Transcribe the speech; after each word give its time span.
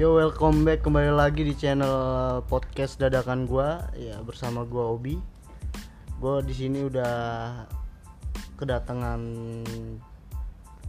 Yo 0.00 0.16
welcome 0.16 0.64
back 0.64 0.80
kembali 0.80 1.12
lagi 1.12 1.44
di 1.44 1.52
channel 1.52 2.40
podcast 2.48 2.96
dadakan 2.96 3.44
gua. 3.44 3.84
Ya 3.92 4.16
bersama 4.24 4.64
gua 4.64 4.96
Obi. 4.96 5.20
Gua 6.16 6.40
di 6.40 6.56
sini 6.56 6.88
udah 6.88 7.12
kedatangan 8.56 9.20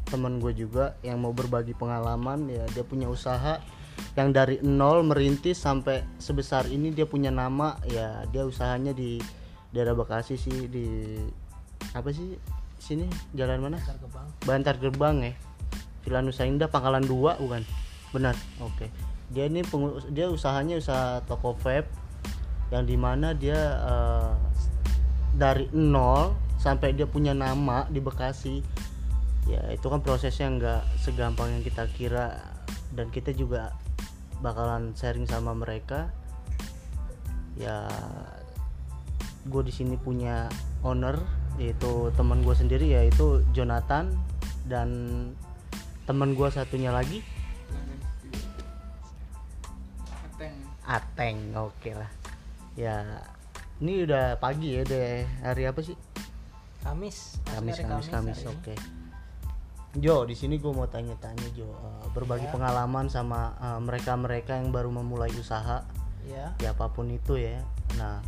teman 0.08 0.40
gue 0.40 0.56
juga 0.56 0.96
yang 1.04 1.28
mau 1.28 1.36
berbagi 1.36 1.76
pengalaman. 1.76 2.48
Ya 2.56 2.64
dia 2.72 2.88
punya 2.88 3.12
usaha 3.12 3.60
yang 4.16 4.32
dari 4.32 4.64
nol 4.64 5.04
merintis 5.04 5.60
sampai 5.60 6.08
sebesar 6.16 6.72
ini 6.72 6.96
dia 6.96 7.04
punya 7.04 7.36
nama. 7.36 7.76
Ya 7.92 8.24
dia 8.32 8.48
usahanya 8.48 8.96
di 8.96 9.20
daerah 9.76 9.92
Bekasi 9.92 10.40
sih 10.40 10.72
di 10.72 11.20
apa 11.92 12.16
sih? 12.16 12.40
Sini? 12.80 13.12
Jalan 13.36 13.60
mana? 13.60 13.76
Pasar 13.76 14.00
Gebang. 14.00 14.28
Bantar 14.48 14.76
Gerbang 14.80 15.16
ya. 15.20 15.36
Villa 16.08 16.24
Nusa 16.24 16.48
Indah 16.48 16.72
Pangkalan 16.72 17.04
2 17.04 17.44
bukan 17.44 17.91
benar. 18.12 18.36
Oke. 18.60 18.88
Dia 19.32 19.48
ini 19.48 19.64
pengu- 19.64 20.04
dia 20.12 20.28
usahanya 20.28 20.76
usaha 20.78 21.24
toko 21.24 21.56
vape 21.56 21.88
yang 22.72 22.88
di 22.88 22.96
mana 22.96 23.36
dia 23.36 23.60
eh, 23.84 24.32
dari 25.36 25.68
nol 25.72 26.36
sampai 26.60 26.96
dia 26.96 27.08
punya 27.08 27.32
nama 27.32 27.88
di 27.88 28.00
Bekasi. 28.04 28.64
Ya 29.50 29.64
itu 29.74 29.88
kan 29.90 30.04
prosesnya 30.06 30.52
nggak 30.52 30.82
segampang 31.02 31.50
yang 31.50 31.64
kita 31.66 31.90
kira 31.96 32.40
dan 32.94 33.10
kita 33.10 33.34
juga 33.34 33.74
bakalan 34.44 34.94
sharing 34.94 35.26
sama 35.26 35.56
mereka. 35.56 36.12
Ya 37.56 37.88
gue 39.48 39.64
di 39.66 39.74
sini 39.74 39.98
punya 39.98 40.46
owner 40.86 41.18
yaitu 41.58 42.14
teman 42.14 42.46
gue 42.46 42.54
sendiri 42.54 42.94
yaitu 42.94 43.42
Jonathan 43.52 44.14
dan 44.70 44.90
teman 46.06 46.38
gue 46.38 46.48
satunya 46.54 46.94
lagi 46.94 47.26
Ateng. 50.92 51.56
Oke 51.56 51.96
lah 51.96 52.12
ya 52.72 53.04
ini 53.80 54.04
udah 54.04 54.36
pagi 54.38 54.76
ya 54.76 54.84
udah 54.84 55.08
hari 55.44 55.68
apa 55.68 55.80
sih 55.80 55.96
Kamis. 56.82 57.36
Kamis 57.46 57.78
Kamis 57.78 58.08
Kamis 58.08 58.40
ini. 58.40 58.48
oke 58.48 58.76
Jo 59.94 60.24
di 60.24 60.34
sini 60.34 60.56
gue 60.56 60.72
mau 60.72 60.88
tanya-tanya 60.88 61.52
Jo 61.52 61.68
eh, 61.68 62.08
berbagi 62.12 62.48
Ya. 62.48 62.54
pengalaman 62.56 63.12
sama 63.12 63.52
eh, 63.56 63.80
mereka-mereka 63.80 64.56
yang 64.56 64.72
baru 64.72 64.88
memulai 64.90 65.32
usaha 65.32 65.84
Ya. 66.24 66.56
ya 66.58 66.72
apa 66.72 66.88
pun 66.88 67.10
itu 67.10 67.36
ya 67.36 67.60
nah 67.98 68.24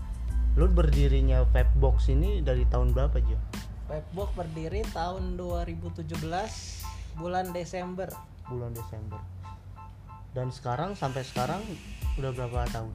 lu 0.54 0.68
berdirinya 0.68 1.48
Vapebox 1.50 2.10
ini 2.10 2.42
dari 2.42 2.68
tahun 2.68 2.92
berapa 2.92 3.16
Jo 3.18 3.40
Webbox 3.88 4.34
berdiri 4.34 4.82
tahun 4.90 5.38
2017 5.38 6.04
bulan 7.16 7.46
Desember. 7.54 8.10
bulan 8.44 8.74
Desember 8.74 9.22
dan 10.34 10.50
sekarang 10.50 10.98
sampai 10.98 11.22
sekarang 11.22 11.62
udah 12.18 12.34
berapa 12.34 12.66
tahun? 12.74 12.94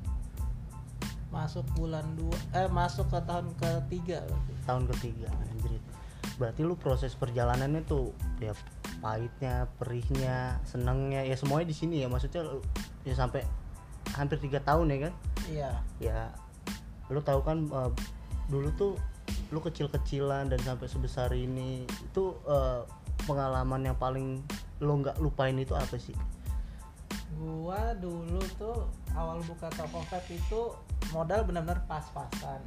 Masuk 1.30 1.64
bulan 1.78 2.04
2 2.18 2.58
eh 2.58 2.68
masuk 2.70 3.06
ke 3.10 3.18
tahun 3.22 3.46
ketiga 3.58 4.26
berarti. 4.26 4.52
tahun 4.66 4.84
ketiga 4.94 5.28
anjir. 5.30 5.72
Berarti 6.38 6.60
lu 6.66 6.74
proses 6.78 7.14
perjalanannya 7.14 7.82
tuh 7.86 8.14
ya 8.42 8.54
pahitnya 8.98 9.70
perihnya 9.78 10.58
senengnya 10.66 11.22
ya 11.22 11.36
semuanya 11.38 11.70
di 11.70 11.76
sini 11.76 12.02
ya. 12.02 12.08
Maksudnya 12.10 12.42
lu- 12.42 12.64
ya 13.06 13.14
sampai 13.14 13.46
hampir 14.16 14.42
tiga 14.42 14.58
tahun 14.62 14.90
ya 14.90 14.98
kan? 15.08 15.14
Iya. 15.48 15.70
ya 16.02 16.20
lu 17.08 17.24
tahu 17.24 17.40
kan 17.40 17.64
eh, 17.64 17.90
dulu 18.52 18.68
tuh 18.76 18.92
lu 19.48 19.64
kecil-kecilan 19.64 20.52
dan 20.52 20.60
sampai 20.60 20.88
sebesar 20.88 21.32
ini 21.32 21.84
itu 21.84 22.36
eh, 22.48 22.82
pengalaman 23.24 23.84
yang 23.84 23.96
paling 23.96 24.40
lu 24.80 24.92
nggak 25.00 25.20
lupain 25.20 25.56
itu 25.56 25.76
apa 25.76 25.96
sih 26.00 26.16
Gua 27.36 27.92
dulu 28.00 28.40
tuh 28.56 28.88
awal 29.12 29.44
buka 29.44 29.68
toko 29.76 30.00
vape 30.08 30.40
itu 30.40 30.72
modal 31.12 31.44
benar-benar 31.44 31.84
pas-pasan. 31.84 32.64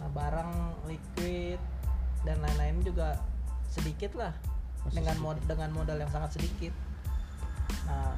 Nah, 0.00 0.08
barang 0.16 0.52
liquid 0.88 1.60
dan 2.24 2.40
lain-lain 2.40 2.80
juga 2.86 3.18
sedikit 3.66 4.14
lah 4.14 4.32
Masih 4.82 5.02
dengan 5.02 5.16
mod 5.22 5.38
dengan 5.46 5.70
modal 5.74 5.98
yang 6.00 6.10
sangat 6.10 6.40
sedikit. 6.40 6.74
Nah, 7.86 8.14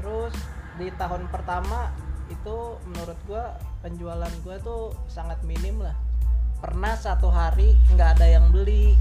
terus 0.00 0.32
di 0.80 0.88
tahun 0.96 1.28
pertama 1.28 1.92
itu 2.32 2.80
menurut 2.88 3.18
gua 3.28 3.58
penjualan 3.84 4.32
gua 4.46 4.56
tuh 4.62 4.94
sangat 5.10 5.42
minim 5.44 5.82
lah. 5.82 5.94
Pernah 6.62 6.96
satu 6.96 7.28
hari 7.28 7.76
nggak 7.92 8.16
ada 8.16 8.26
yang 8.26 8.48
beli. 8.48 8.96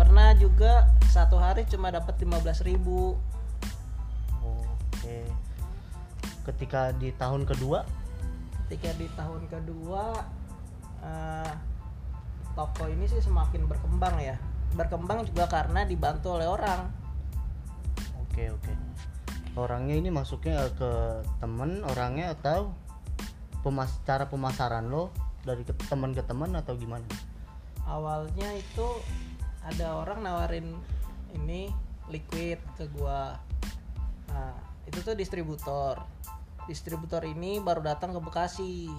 Pernah 0.00 0.32
juga 0.38 0.88
satu 1.12 1.36
hari 1.36 1.68
cuma 1.68 1.92
dapat 1.92 2.16
15.000 2.16 2.64
ribu 2.64 3.20
ketika 6.46 6.90
di 6.96 7.14
tahun 7.14 7.46
kedua 7.46 7.86
ketika 8.66 8.90
di 8.96 9.06
tahun 9.14 9.42
kedua 9.50 10.04
eh, 11.04 11.52
toko 12.54 12.84
ini 12.90 13.06
sih 13.06 13.22
semakin 13.22 13.66
berkembang 13.66 14.18
ya 14.18 14.36
berkembang 14.74 15.26
juga 15.26 15.50
karena 15.50 15.86
dibantu 15.86 16.38
oleh 16.38 16.46
orang 16.46 16.90
Oke 18.30 18.46
oke. 18.46 18.72
Orangnya 19.58 19.98
ini 19.98 20.06
masuknya 20.14 20.70
ke 20.78 21.18
temen 21.42 21.82
orangnya 21.82 22.30
atau 22.38 22.70
pemas 23.66 23.90
cara 24.06 24.30
pemasaran 24.30 24.86
lo 24.86 25.10
dari 25.42 25.66
ke 25.66 25.74
teman 25.90 26.14
ke 26.14 26.22
teman 26.22 26.54
atau 26.54 26.78
gimana? 26.78 27.02
awalnya 27.90 28.54
itu 28.54 28.88
ada 29.66 29.98
orang 29.98 30.22
nawarin 30.22 30.78
ini 31.34 31.74
liquid 32.06 32.62
ke 32.78 32.86
gua 32.94 33.34
nah 34.30 34.54
itu 34.90 34.98
tuh 35.00 35.14
distributor 35.14 36.02
distributor 36.66 37.22
ini 37.22 37.58
baru 37.58 37.80
datang 37.80 38.10
ke 38.10 38.20
Bekasi 38.20 38.90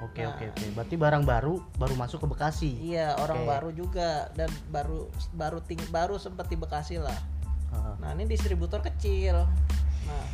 Oke 0.00 0.24
Nah. 0.24 0.34
oke 0.34 0.44
oke. 0.50 0.66
Berarti 0.74 0.96
barang 0.96 1.22
baru 1.22 1.62
baru 1.76 1.94
masuk 1.94 2.24
ke 2.24 2.28
Bekasi. 2.28 2.70
iya 2.80 3.14
orang 3.16 3.44
baru 3.44 3.70
juga 3.70 4.28
dan 4.34 4.48
baru 4.68 5.06
baru 5.32 5.58
ting 5.62 5.78
baru 5.88 6.16
sempat 6.16 6.48
di 6.48 6.56
Bekasi 6.56 6.98
lah 6.98 7.14
Heeh. 7.70 7.94
Nah 8.00 8.10
ini 8.12 8.26
distributor 8.26 8.82
kecil. 8.82 9.46
Nah 10.04 10.24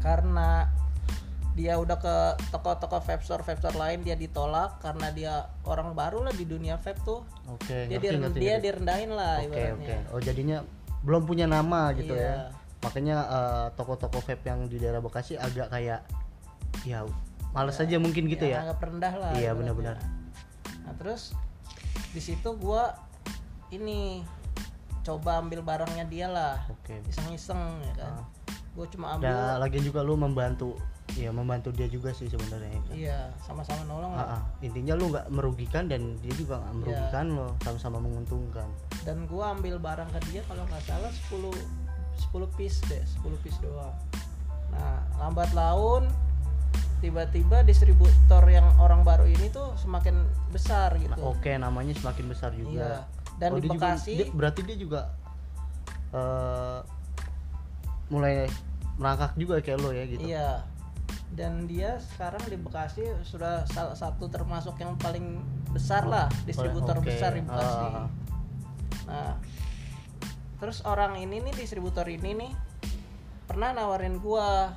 karena 0.00 0.64
dia 1.52 1.76
udah 1.76 1.98
ke 1.98 2.16
toko-toko 2.48 3.02
vape 3.02 3.20
store 3.20 3.42
vape 3.42 3.60
store 3.60 3.76
lain 3.76 4.00
dia 4.00 4.14
ditolak 4.14 4.80
karena 4.80 5.10
dia 5.12 5.34
orang 5.66 5.92
baru 5.92 6.24
lah 6.24 6.32
di 6.32 6.46
dunia 6.46 6.78
vape 6.78 7.02
tuh. 7.04 7.20
Oke. 7.50 7.90
Dia 7.90 7.98
ngerti, 8.00 8.16
ngerti, 8.16 8.38
dia 8.38 8.54
ngerti. 8.56 8.64
direndahin 8.64 9.10
lah 9.12 9.34
Oke 9.44 9.46
ibaratnya. 9.50 9.98
oke. 10.08 10.14
Oh 10.16 10.20
jadinya 10.22 10.58
belum 11.02 11.22
punya 11.26 11.44
nama 11.44 11.90
gitu 11.92 12.14
Iya. 12.16 12.22
ya. 12.22 12.34
Makanya 12.80 13.16
eh, 13.28 13.66
toko-toko 13.76 14.20
vape 14.24 14.48
yang 14.48 14.64
di 14.66 14.80
daerah 14.80 15.04
Bekasi 15.04 15.36
agak 15.36 15.68
kayak 15.68 16.00
ya 16.86 17.04
males 17.52 17.76
aja 17.76 17.96
mungkin 18.00 18.30
gitu 18.30 18.46
ya. 18.46 18.64
Agak 18.64 18.88
rendah 18.88 19.14
lah. 19.16 19.32
Iya, 19.36 19.52
benar-benar. 19.52 20.00
Nah 20.86 20.94
terus 20.96 21.36
di 22.14 22.20
situ 22.22 22.56
gua 22.56 22.96
ini 23.70 24.24
coba 25.00 25.40
ambil 25.40 25.60
barangnya 25.64 26.04
dia 26.08 26.26
lah. 26.28 26.56
Oke. 26.68 27.00
Iseng-iseng 27.08 27.60
ya 27.84 27.94
kan. 27.96 28.12
Ah. 28.20 28.24
Gue 28.70 28.86
cuma 28.94 29.18
ambil. 29.18 29.34
Dan 29.34 29.58
lagian 29.58 29.82
juga 29.84 30.00
lu 30.06 30.14
membantu 30.14 30.78
ya 31.18 31.34
membantu 31.34 31.74
dia 31.74 31.90
juga 31.90 32.14
sih 32.14 32.30
sebenarnya 32.30 32.70
ya 32.70 32.80
kan? 32.86 32.94
Iya 32.94 33.18
sama-sama 33.42 33.82
nolong 33.82 34.14
lah. 34.14 34.22
Ah, 34.22 34.34
ah. 34.38 34.42
intinya 34.62 34.94
lu 34.94 35.10
nggak 35.10 35.26
merugikan 35.34 35.90
dan 35.90 36.14
dia 36.22 36.30
juga 36.38 36.58
Iya. 36.58 36.62
nggak 36.62 36.74
merugikan 36.78 37.26
lo 37.34 37.48
sama-sama 37.66 37.98
menguntungkan 37.98 38.68
dan 39.02 39.26
gua 39.26 39.56
ambil 39.58 39.82
barang 39.82 40.06
ke 40.14 40.20
dia 40.30 40.42
kalau 40.46 40.62
nggak 40.70 40.82
salah 40.86 41.10
10 41.10 41.50
10 42.16 42.56
piece 42.56 42.78
deh 42.86 43.02
10 43.22 43.42
piece 43.42 43.58
doang. 43.60 43.94
Nah 44.70 45.02
lambat 45.18 45.50
laun 45.52 46.06
tiba-tiba 47.00 47.64
distributor 47.64 48.44
yang 48.44 48.68
orang 48.76 49.00
baru 49.00 49.24
ini 49.24 49.48
tuh 49.48 49.72
semakin 49.76 50.20
besar 50.52 50.92
gitu. 51.00 51.08
Nah, 51.08 51.20
oke 51.22 51.48
namanya 51.56 51.96
semakin 51.96 52.26
besar 52.28 52.52
iya 52.52 52.60
juga 52.60 52.88
dan 53.40 53.50
Oh, 53.52 53.56
di 53.56 53.64
dia 53.64 53.72
juga- 53.72 53.86
Bekasi 53.88 54.12
dia- 54.20 54.32
berarti 54.36 54.60
dia 54.68 54.76
juga 54.76 55.00
eh, 56.10 56.78
mulai 58.10 58.50
merangkak 58.98 59.32
juga 59.38 59.62
kayak 59.62 59.78
lo 59.80 59.90
ya 59.94 60.04
gitu. 60.04 60.20
Iya 60.20 60.66
dan 61.30 61.70
dia 61.70 61.94
sekarang 62.14 62.42
di 62.50 62.58
Bekasi 62.58 63.06
sudah 63.22 63.62
salah 63.70 63.94
satu 63.94 64.26
termasuk 64.26 64.74
yang 64.82 64.98
paling 64.98 65.38
besar 65.70 66.02
lah 66.04 66.26
distributor 66.42 66.98
Oke. 66.98 67.06
besar 67.14 67.38
di 67.38 67.42
Bekasi. 67.46 67.84
Ah. 67.86 68.06
Nah, 69.06 69.32
terus 70.60 70.84
orang 70.84 71.16
ini 71.16 71.40
nih 71.40 71.54
distributor 71.54 72.04
ini 72.04 72.36
nih 72.36 72.52
pernah 73.44 73.72
nawarin 73.72 74.16
gua 74.16 74.76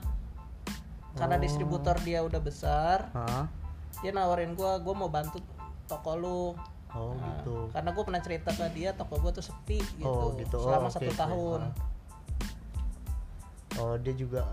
karena 1.13 1.35
Oh. 1.35 1.41
distributor 1.41 1.93
dia 2.01 2.19
udah 2.19 2.39
besar, 2.39 3.11
Hah? 3.11 3.45
dia 4.01 4.09
nawarin 4.09 4.55
gua, 4.55 4.79
gua 4.79 4.95
mau 4.95 5.07
bantu 5.07 5.37
toko 5.85 6.15
lu. 6.15 6.43
oh 6.89 7.13
Nah, 7.13 7.37
gitu 7.37 7.69
Karena 7.69 7.89
gua 7.91 8.03
pernah 8.03 8.21
cerita 8.21 8.49
ke 8.49 8.65
dia 8.71 8.93
toko 8.93 9.17
gua 9.17 9.29
tuh 9.29 9.41
sepi 9.41 9.77
gitu, 9.77 10.07
Oh, 10.07 10.33
gitu. 10.33 10.57
Oh, 10.57 10.65
selama 10.65 10.87
oke, 10.87 10.95
satu 10.95 11.05
oke. 11.05 11.19
tahun. 11.19 11.61
Ah. 11.61 11.73
oh 13.75 13.97
dia 13.97 14.13
juga 14.13 14.45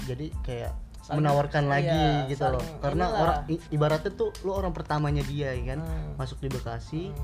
jadi 0.00 0.30
kayak 0.40 0.70
Saling- 1.00 1.18
menawarkan 1.20 1.64
iya, 1.64 1.70
lagi 1.72 2.04
gitu 2.30 2.44
loh 2.46 2.62
karena 2.78 3.04
inilah. 3.04 3.18
orang 3.18 3.38
ibaratnya 3.68 4.12
tuh 4.12 4.30
lu 4.40 4.52
orang 4.52 4.70
pertamanya 4.70 5.24
dia 5.24 5.50
ya 5.50 5.74
kan 5.74 5.80
Hmm. 5.80 6.14
masuk 6.14 6.38
di 6.38 6.48
Bekasi 6.48 7.10
Hmm. 7.10 7.18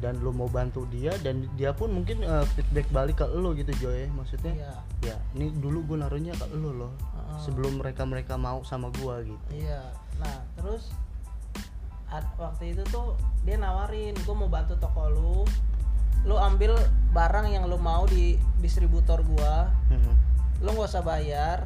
Dan 0.00 0.16
lu 0.18 0.32
mau 0.32 0.48
bantu 0.48 0.88
dia 0.88 1.12
dan 1.20 1.44
dia 1.54 1.70
pun 1.70 1.92
mungkin 1.92 2.20
eh, 2.20 2.44
feedback 2.50 2.88
balik 2.88 3.16
ke 3.16 3.26
lu 3.28 3.52
gitu 3.52 3.68
Joy 3.78 4.08
maksudnya 4.10 4.52
iya 4.56 4.74
ya 5.02 5.16
ini 5.32 5.52
dulu 5.54 5.84
gue 5.86 5.96
naruhnya 5.96 6.32
ke 6.32 6.48
lu 6.50 6.72
loh 6.74 6.92
Heeh. 7.12 7.38
sebelum 7.40 7.76
mereka 7.76 8.02
mereka 8.02 8.34
mau 8.34 8.60
sama 8.62 8.88
gua 8.96 9.20
gitu 9.20 9.40
Iya. 9.52 9.80
Nah, 10.16 10.36
terus 10.52 10.92
ad- 12.06 12.28
waktu 12.36 12.72
itu 12.72 12.82
tuh 12.86 13.16
dia 13.40 13.56
nawarin, 13.56 14.12
gue 14.12 14.34
mau 14.34 14.48
bantu 14.48 14.76
toko 14.76 15.08
lu. 15.08 15.40
Lu 16.22 16.36
ambil 16.36 16.76
barang 17.10 17.48
yang 17.48 17.64
lu 17.64 17.76
mau 17.76 18.04
di 18.04 18.36
distributor 18.58 19.24
gua. 19.24 19.72
Mhm. 19.88 20.12
Lu 20.60 20.76
nggak 20.76 20.90
usah 20.90 21.00
bayar. 21.00 21.64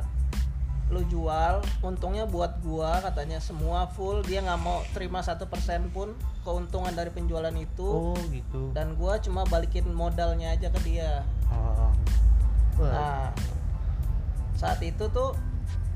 Lu 0.94 1.02
jual, 1.11 1.58
untungnya 1.82 2.23
buat 2.25 2.62
gua 2.62 3.02
katanya 3.02 3.43
semua 3.43 3.91
full. 3.91 4.23
Dia 4.23 4.46
nggak 4.46 4.61
mau 4.62 4.87
terima 4.94 5.19
satu 5.20 5.50
persen 5.50 5.91
pun 5.91 6.14
keuntungan 6.46 6.94
dari 6.94 7.11
penjualan 7.11 7.50
itu. 7.52 8.14
oh 8.14 8.14
gitu 8.31 8.70
Dan 8.70 8.94
gua 8.94 9.19
cuma 9.19 9.43
balikin 9.43 9.91
modalnya 9.91 10.55
aja 10.55 10.70
ke 10.70 10.81
dia. 10.87 11.26
Wah, 11.50 11.91
Nah, 12.79 13.31
saat 14.55 14.79
itu 14.82 15.06
tuh 15.11 15.35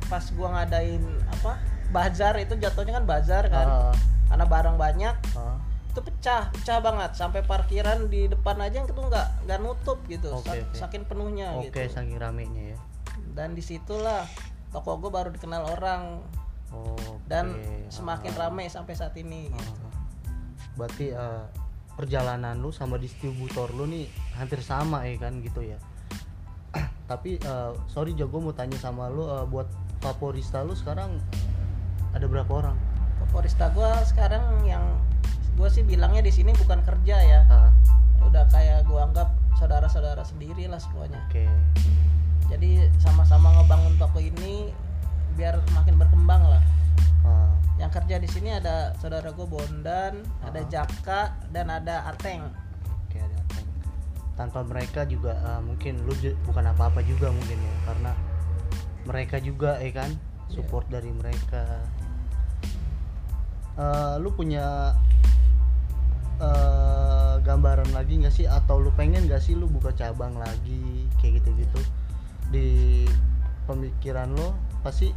pas 0.06 0.22
gua 0.34 0.58
ngadain 0.58 1.02
apa 1.30 1.58
bazar 1.88 2.36
itu 2.38 2.54
jatuhnya 2.56 3.00
kan 3.00 3.04
bazar 3.04 3.44
kan 3.48 3.66
ah, 3.66 3.94
karena 4.28 4.44
barang 4.44 4.76
banyak 4.76 5.14
ah. 5.36 5.56
itu 5.88 6.00
pecah 6.04 6.52
pecah 6.52 6.78
banget 6.80 7.10
sampai 7.16 7.40
parkiran 7.44 8.08
di 8.12 8.28
depan 8.28 8.60
aja 8.60 8.84
itu 8.84 8.92
nggak 8.92 9.48
nggak 9.48 9.58
nutup 9.60 10.00
gitu 10.08 10.32
sak- 10.44 10.64
oke. 10.68 10.76
saking 10.76 11.04
penuhnya 11.08 11.56
oke 11.56 11.68
gitu 11.72 11.80
saking 11.92 12.16
ramenya 12.20 12.76
ya 12.76 12.78
dan 13.32 13.56
di 13.56 13.60
situlah 13.64 14.24
toko 14.68 15.00
gue 15.00 15.10
baru 15.10 15.32
dikenal 15.32 15.62
orang 15.78 16.20
Oke. 16.68 17.24
dan 17.28 17.56
semakin 17.88 18.32
ah. 18.36 18.38
rame 18.48 18.68
sampai 18.68 18.92
saat 18.92 19.16
ini 19.16 19.48
gitu. 19.48 19.84
Ah. 19.84 19.94
berarti 20.76 21.06
eh, 21.12 21.44
perjalanan 21.96 22.54
lu 22.60 22.70
sama 22.70 23.00
distributor 23.00 23.72
lu 23.74 23.88
nih 23.88 24.06
hampir 24.38 24.62
sama 24.62 25.02
ya 25.08 25.16
kan 25.18 25.40
gitu 25.42 25.64
ya 25.64 25.78
tapi 27.10 27.40
eh, 27.40 27.72
sorry 27.90 28.12
gue 28.14 28.28
mau 28.28 28.52
tanya 28.52 28.76
sama 28.78 29.08
lu 29.08 29.26
eh, 29.26 29.44
buat 29.48 29.66
favorista 30.04 30.62
lu 30.62 30.76
sekarang 30.76 31.18
ada 32.14 32.26
berapa 32.28 32.48
orang 32.52 32.76
favorista 33.26 33.72
gue 33.74 33.90
sekarang 34.06 34.62
yang 34.62 34.84
gue 35.58 35.66
sih 35.66 35.82
bilangnya 35.82 36.22
di 36.22 36.30
sini 36.30 36.54
bukan 36.54 36.80
kerja 36.86 37.16
ya 37.18 37.40
Ah, 37.50 37.70
udah 38.22 38.46
kayak 38.46 38.86
gue 38.86 39.00
anggap 39.00 39.34
saudara-saudara 39.58 40.22
sendiri 40.22 40.70
lah 40.70 40.78
semuanya 40.78 41.18
oke 41.26 41.44
jadi 42.48 42.88
sama-sama 42.96 43.52
ngebangun 43.60 43.94
toko 44.00 44.18
ini 44.18 44.72
biar 45.36 45.60
makin 45.76 46.00
berkembang 46.00 46.42
lah. 46.42 46.64
Ah, 47.22 47.52
yang 47.76 47.92
kerja 47.92 48.16
di 48.18 48.26
sini 48.26 48.50
ada 48.56 48.96
saudara 48.98 49.30
gue 49.30 49.46
Bondan 49.46 50.24
ada 50.42 50.60
Ah. 50.64 50.66
Jaka 50.66 51.36
dan 51.52 51.68
ada 51.68 52.08
Ateng. 52.08 52.48
Oke 53.06 53.20
ada 53.20 53.36
Ateng. 53.46 53.66
tanpa 54.34 54.64
mereka 54.64 55.04
juga 55.04 55.36
eh, 55.36 55.60
mungkin 55.62 56.02
lu 56.08 56.14
bukan 56.48 56.64
apa-apa 56.72 57.04
juga 57.04 57.28
mungkin 57.30 57.58
ya 57.60 57.74
karena 57.86 58.12
mereka 59.06 59.36
juga 59.38 59.78
ya 59.78 59.92
kan? 59.94 60.10
Iya. 60.48 60.64
support 60.64 60.88
dari 60.88 61.12
mereka. 61.12 61.84
Eh, 63.78 64.14
lu 64.18 64.32
punya 64.32 64.96
eh, 66.40 67.34
gambaran 67.44 67.92
lagi 67.92 68.24
nggak 68.24 68.34
sih? 68.34 68.48
Atau 68.48 68.80
lu 68.80 68.90
pengen 68.96 69.28
nggak 69.28 69.44
sih 69.44 69.52
lu 69.52 69.68
buka 69.68 69.92
cabang 69.92 70.34
lagi 70.40 71.04
kayak 71.20 71.44
gitu-gitu 71.44 71.78
di 72.48 73.04
pemikiran 73.68 74.32
lo 74.32 74.56
pasti 74.80 75.12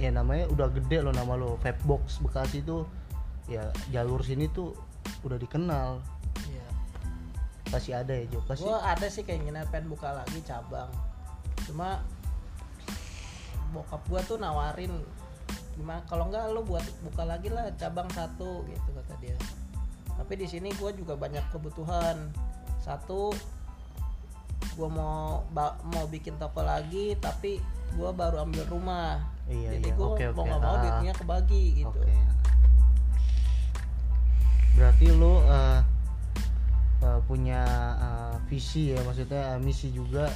ya 0.00 0.08
namanya 0.08 0.48
udah 0.48 0.72
gede 0.72 1.04
lo 1.04 1.12
nama 1.12 1.36
lo 1.36 1.60
Vapebox 1.60 2.24
Bekasi 2.24 2.64
itu 2.64 2.88
ya 3.44 3.68
jalur 3.92 4.24
sini 4.24 4.48
tuh 4.48 4.72
udah 5.24 5.36
dikenal. 5.36 6.00
Iya. 6.48 6.66
pasti 7.68 7.90
ada 7.92 8.12
ya 8.12 8.24
Jo? 8.28 8.40
Pasti. 8.44 8.64
Gue 8.64 8.76
ada 8.76 9.06
sih 9.08 9.24
keinginan 9.26 9.68
pengen 9.68 9.92
buka 9.92 10.12
lagi 10.12 10.40
cabang. 10.44 10.88
Cuma 11.68 12.00
bokap 13.74 14.00
gue 14.06 14.20
tuh 14.24 14.38
nawarin 14.38 14.94
gimana 15.74 15.98
kalau 16.06 16.30
enggak 16.30 16.54
lu 16.54 16.62
buat 16.62 16.86
buka 17.02 17.26
lagi 17.26 17.50
lah 17.50 17.66
cabang 17.74 18.06
satu 18.14 18.62
gitu 18.68 18.88
kata 18.94 19.14
dia. 19.18 19.36
Tapi 20.14 20.32
di 20.38 20.46
sini 20.46 20.70
gue 20.72 20.90
juga 20.94 21.18
banyak 21.18 21.42
kebutuhan. 21.50 22.30
Satu 22.78 23.34
gue 24.74 24.88
mau 24.88 25.42
mau 25.84 26.04
bikin 26.06 26.34
toko 26.34 26.60
lagi 26.60 27.14
tapi 27.16 27.62
gue 27.90 28.10
baru 28.12 28.42
ambil 28.42 28.66
rumah 28.66 29.22
Iya, 29.44 29.76
jadi 29.76 29.88
iya. 29.88 29.94
gue 29.94 30.06
Oke, 30.08 30.24
mau 30.32 30.42
nggak 30.42 30.58
mau 30.58 30.72
Ah. 30.72 30.80
duitnya 30.80 31.12
kebagi 31.12 31.64
gitu 31.78 31.94
Oke. 31.94 32.14
Berarti 34.74 35.06
lu 35.08 35.38
eh, 35.40 35.80
eh, 37.00 37.20
punya 37.24 37.62
eh, 37.96 38.34
visi 38.48 38.90
ya, 38.90 39.00
maksudnya 39.02 39.54
eh, 39.54 39.60
misi 39.60 39.90
juga 39.90 40.26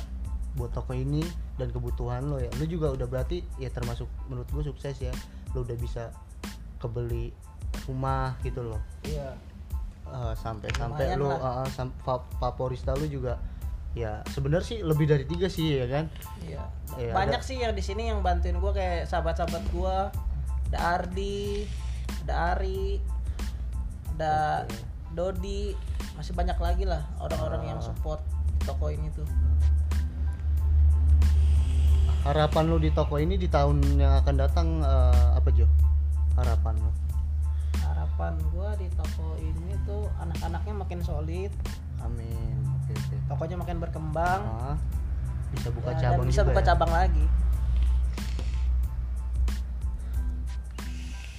buat 0.54 0.70
toko 0.70 0.92
ini 0.92 1.22
dan 1.56 1.70
kebutuhan 1.70 2.26
lo 2.26 2.38
ya. 2.38 2.50
Lu 2.56 2.66
juga 2.66 2.90
udah 2.90 3.06
berarti 3.06 3.42
ya 3.56 3.68
termasuk 3.68 4.06
menurut 4.28 4.46
gue 4.48 4.62
sukses 4.64 4.94
ya. 5.00 5.10
Lu 5.52 5.62
udah 5.62 5.74
bisa 5.74 6.14
kebeli 6.78 7.34
rumah 7.84 8.36
gitu 8.40 8.62
loh. 8.62 8.80
iya 9.02 9.34
Eh, 10.08 10.34
sampai 10.36 10.72
sampai 10.72 11.20
lah. 11.20 11.64
eh, 11.64 11.68
sam- 11.68 11.92
fa- 11.98 12.24
favorista 12.38 12.92
lu 12.92 13.04
juga 13.04 13.36
ya 13.96 14.20
sebenarnya 14.30 14.66
sih 14.66 14.78
lebih 14.84 15.08
dari 15.08 15.24
tiga 15.24 15.48
sih 15.48 15.80
ya 15.80 15.86
kan. 15.88 16.04
Iya. 16.44 16.62
Iya, 16.98 17.12
Banyak 17.14 17.40
ada- 17.40 17.46
sih 17.46 17.56
yang 17.60 17.72
di 17.72 17.82
sini 17.82 18.10
yang 18.10 18.20
bantuin 18.20 18.58
gue 18.58 18.72
kayak 18.72 19.06
sahabat-sahabat 19.06 19.64
gue. 19.70 19.96
Ada 20.68 20.78
Ardi, 21.00 21.64
ada 22.26 22.34
Ari, 22.52 23.00
ada 24.16 24.64
Oke. 24.64 24.76
Dodi, 25.16 25.72
masih 26.14 26.36
banyak 26.36 26.58
lagi 26.60 26.84
lah 26.84 27.00
orang-orang 27.18 27.72
yang 27.72 27.78
Ah. 27.80 27.86
support 27.88 28.20
toko 28.62 28.92
ini 28.92 29.08
tuh. 29.16 29.24
Harapan 32.26 32.64
lu 32.68 32.76
di 32.76 32.90
toko 32.92 33.16
ini 33.16 33.40
di 33.40 33.48
tahun 33.48 33.80
yang 33.96 34.20
akan 34.20 34.34
datang 34.36 34.68
eh, 34.84 35.28
apa 35.32 35.48
Jo? 35.48 35.64
Harapan 36.36 36.76
lu? 36.76 36.90
Harapan 37.80 38.36
gue 38.52 38.68
di 38.84 38.88
toko 38.92 39.38
ini 39.40 39.72
tuh 39.88 40.04
anak-anaknya 40.20 40.74
makin 40.76 41.00
solid, 41.00 41.52
Amin. 42.04 42.58
Oke. 42.88 43.16
tokonya 43.28 43.56
makin 43.60 43.78
berkembang, 43.78 44.40
Ah, 44.44 44.76
bisa 45.52 45.68
buka 45.72 45.90
ya, 45.92 46.00
cabang 46.12 46.26
bisa 46.28 46.42
buka 46.44 46.60
ya? 46.60 46.66
cabang 46.72 46.90
lagi. 46.92 47.24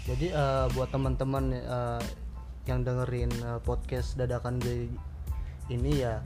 Jadi 0.09 0.27
eh, 0.33 0.65
buat 0.73 0.89
teman-teman 0.89 1.53
eh, 1.53 2.01
yang 2.65 2.81
dengerin 2.81 3.29
eh, 3.29 3.59
podcast 3.61 4.17
dadakan 4.17 4.57
gue 4.61 4.89
ini 5.69 6.01
ya 6.01 6.21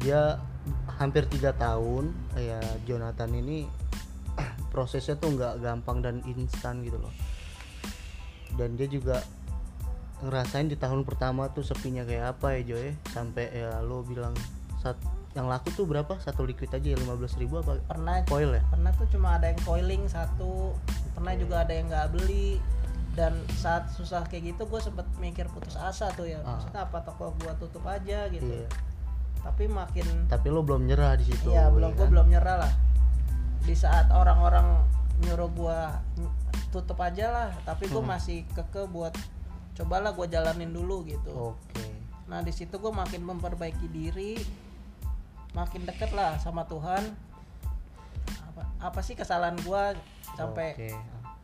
dia 0.00 0.40
hampir 0.96 1.26
tiga 1.28 1.52
tahun 1.58 2.14
ya 2.38 2.60
Jonathan 2.86 3.28
ini 3.34 3.66
prosesnya 4.72 5.18
tuh 5.18 5.34
nggak 5.36 5.60
gampang 5.60 6.00
dan 6.00 6.16
instan 6.24 6.80
gitu 6.86 6.96
loh 6.96 7.12
dan 8.56 8.78
dia 8.78 8.88
juga 8.88 9.20
ngerasain 10.20 10.66
di 10.66 10.74
tahun 10.74 11.02
pertama 11.02 11.46
tuh 11.48 11.62
sepinya 11.62 12.02
kayak 12.02 12.36
apa 12.36 12.58
ya 12.58 12.60
Joy 12.66 12.86
sampai 13.08 13.50
ya 13.52 13.78
lo 13.80 14.02
bilang 14.02 14.34
saat 14.76 14.98
yang 15.32 15.46
laku 15.46 15.70
tuh 15.70 15.84
berapa 15.84 16.18
satu 16.18 16.42
liquid 16.42 16.66
aja 16.68 16.82
ya 16.84 16.98
15.000 16.98 17.38
ribu 17.38 17.54
apa 17.56 17.78
Pernah 17.86 18.26
coil 18.26 18.50
ya 18.50 18.62
pernah 18.66 18.90
tuh 18.92 19.06
cuma 19.08 19.38
ada 19.38 19.46
yang 19.46 19.60
coiling 19.62 20.02
satu 20.04 20.74
pernah 21.12 21.32
Oke. 21.32 21.40
juga 21.40 21.56
ada 21.62 21.72
yang 21.72 21.86
nggak 21.86 22.08
beli 22.10 22.58
dan 23.14 23.34
saat 23.54 23.86
susah 23.92 24.22
kayak 24.24 24.52
gitu 24.52 24.62
gue 24.64 24.80
sempet 24.80 25.06
mikir 25.16 25.46
putus 25.48 25.74
asa 25.74 26.10
tuh 26.12 26.26
ya 26.26 26.38
Ah. 26.40 26.54
maksudnya 26.56 26.80
apa 26.82 26.98
toko 27.02 27.34
gue 27.36 27.52
tutup 27.56 27.84
aja 27.84 28.26
gitu 28.28 28.46
Iya. 28.48 28.66
tapi 29.40 29.64
makin 29.66 30.06
tapi 30.26 30.46
lo 30.48 30.62
belum 30.62 30.82
nyerah 30.84 31.14
di 31.14 31.26
situ 31.26 31.46
iya 31.48 31.66
ya 31.66 31.70
belum 31.70 31.94
gue 31.94 31.98
kan? 32.00 32.10
belum 32.10 32.26
nyerah 32.28 32.56
lah 32.58 32.72
di 33.60 33.74
saat 33.74 34.06
orang-orang 34.08 34.82
nyuruh 35.20 35.50
gue 35.52 35.80
tutup 36.68 36.98
aja 36.98 37.26
lah 37.28 37.48
tapi 37.62 37.86
gue 37.86 37.96
Hmm. 37.96 38.10
masih 38.10 38.42
keke 38.48 38.86
buat 38.88 39.14
cobalah 39.78 40.10
gue 40.10 40.26
jalanin 40.26 40.74
dulu 40.74 41.06
gitu. 41.06 41.54
Oke. 41.54 41.86
Nah 42.26 42.42
di 42.42 42.50
situ 42.50 42.74
gue 42.76 42.90
makin 42.90 43.22
memperbaiki 43.22 43.86
diri 43.86 44.34
makin 45.54 45.86
deket 45.86 46.10
lah 46.12 46.34
sama 46.42 46.66
Tuhan. 46.66 47.14
Apa, 48.50 48.62
apa 48.82 49.00
sih 49.00 49.14
kesalahan 49.14 49.54
gue 49.62 49.82
sampai 50.34 50.74
Oke. 50.74 50.90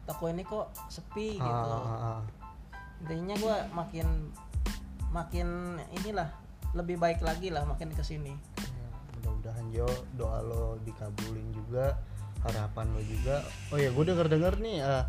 toko 0.04 0.24
ini 0.28 0.42
kok 0.42 0.68
sepi 0.90 1.38
Ah, 1.38 1.46
gitu? 1.46 1.70
ah, 1.70 1.80
ah, 1.80 1.94
ah. 1.96 2.20
intinya 3.00 3.34
gue 3.34 3.56
makin 3.72 4.06
makin 5.10 5.48
inilah 5.94 6.28
lebih 6.74 6.98
baik 6.98 7.22
lagi 7.22 7.54
lah 7.54 7.62
makin 7.64 7.90
ke 7.90 8.02
sini 8.02 8.34
Ya, 8.34 8.86
mudah-mudahan 9.18 9.66
Jo 9.70 9.86
doa 10.14 10.42
lo 10.42 10.76
dikabulin 10.82 11.54
juga 11.54 11.96
harapan 12.44 12.86
lo 12.92 13.00
juga. 13.00 13.40
Oh 13.72 13.78
ya 13.80 13.88
gue 13.88 14.04
denger 14.04 14.26
denger 14.28 14.54
nih 14.60 14.78
eh, 14.84 15.04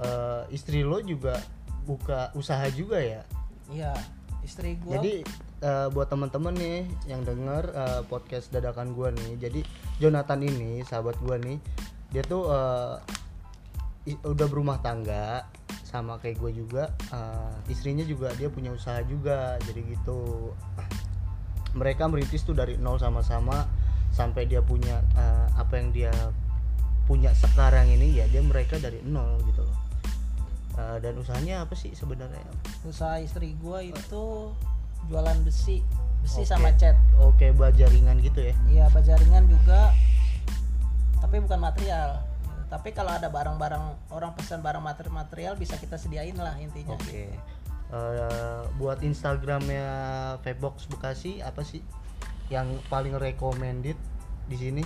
eh, 0.00 0.42
istri 0.50 0.80
lo 0.80 0.98
juga 1.04 1.36
buka 1.88 2.28
usaha 2.36 2.68
juga 2.68 3.00
ya? 3.00 3.24
Iya 3.72 3.96
istri 4.44 4.76
gue 4.80 4.92
jadi 4.92 5.14
eh, 5.64 5.88
buat 5.92 6.08
teman-teman 6.12 6.52
nih 6.56 6.84
yang 7.08 7.24
denger 7.24 7.72
eh, 7.72 8.00
podcast 8.08 8.52
dadakan 8.52 8.92
gue 8.92 9.08
nih 9.12 9.32
jadi 9.48 9.60
Jonathan 10.00 10.40
ini 10.44 10.84
sahabat 10.84 11.16
gue 11.24 11.36
nih 11.40 11.58
dia 12.12 12.24
tuh 12.24 12.48
i- 14.08 14.22
udah 14.24 14.46
berumah 14.48 14.80
tangga 14.80 15.44
sama 15.84 16.16
kayak 16.20 16.36
gue 16.40 16.52
juga 16.64 16.92
uh, 17.12 17.52
istrinya 17.72 18.04
juga 18.04 18.28
dia 18.36 18.52
punya 18.52 18.72
usaha 18.72 19.00
juga 19.04 19.56
jadi 19.64 19.80
gitu. 19.96 20.52
Mereka 21.76 22.08
merintis 22.08 22.44
tuh 22.44 22.56
dari 22.56 22.76
nol 22.80 22.96
sama-sama 23.00 23.64
sampai 24.12 24.48
dia 24.48 24.60
punya 24.64 25.00
uh, 25.16 25.48
apa 25.56 25.80
yang 25.80 25.92
dia 25.92 26.12
punya 27.08 27.32
sekarang 27.36 27.88
ini 27.88 28.20
ya 28.20 28.28
dia 28.28 28.44
mereka 28.44 28.76
dari 28.76 29.00
nol 29.04 29.40
gitu 29.48 29.64
loh 29.64 29.76
Uh, 30.78 31.02
dan 31.02 31.18
usahanya 31.18 31.66
apa 31.66 31.74
sih 31.74 31.90
sebenarnya? 31.90 32.38
Usaha 32.86 33.18
istri 33.18 33.58
gua 33.58 33.82
itu 33.82 34.54
jualan 35.10 35.38
besi. 35.42 35.82
Besi 36.22 36.46
Oke. 36.46 36.50
sama 36.54 36.70
cat. 36.78 36.94
Oke 37.18 37.50
buat 37.50 37.74
jaringan 37.74 38.22
gitu 38.22 38.46
ya? 38.46 38.54
Iya 38.70 38.86
bajaringan 38.94 39.50
juga. 39.50 39.90
Tapi 41.18 41.42
bukan 41.42 41.58
material. 41.58 42.22
Tapi 42.70 42.94
kalau 42.94 43.10
ada 43.10 43.26
barang-barang 43.26 44.14
orang 44.14 44.38
pesan 44.38 44.62
barang 44.62 44.84
material 45.10 45.58
bisa 45.58 45.74
kita 45.80 45.98
sediain 45.98 46.38
lah 46.38 46.54
intinya. 46.62 46.94
Oke. 46.94 47.32
Eh, 47.88 48.62
buat 48.76 49.00
instagramnya 49.00 49.88
Vbox 50.44 50.92
Bekasi 50.92 51.40
apa 51.40 51.64
sih 51.64 51.80
yang 52.52 52.68
paling 52.92 53.16
recommended 53.16 53.96
di 54.44 54.56
sini 54.60 54.84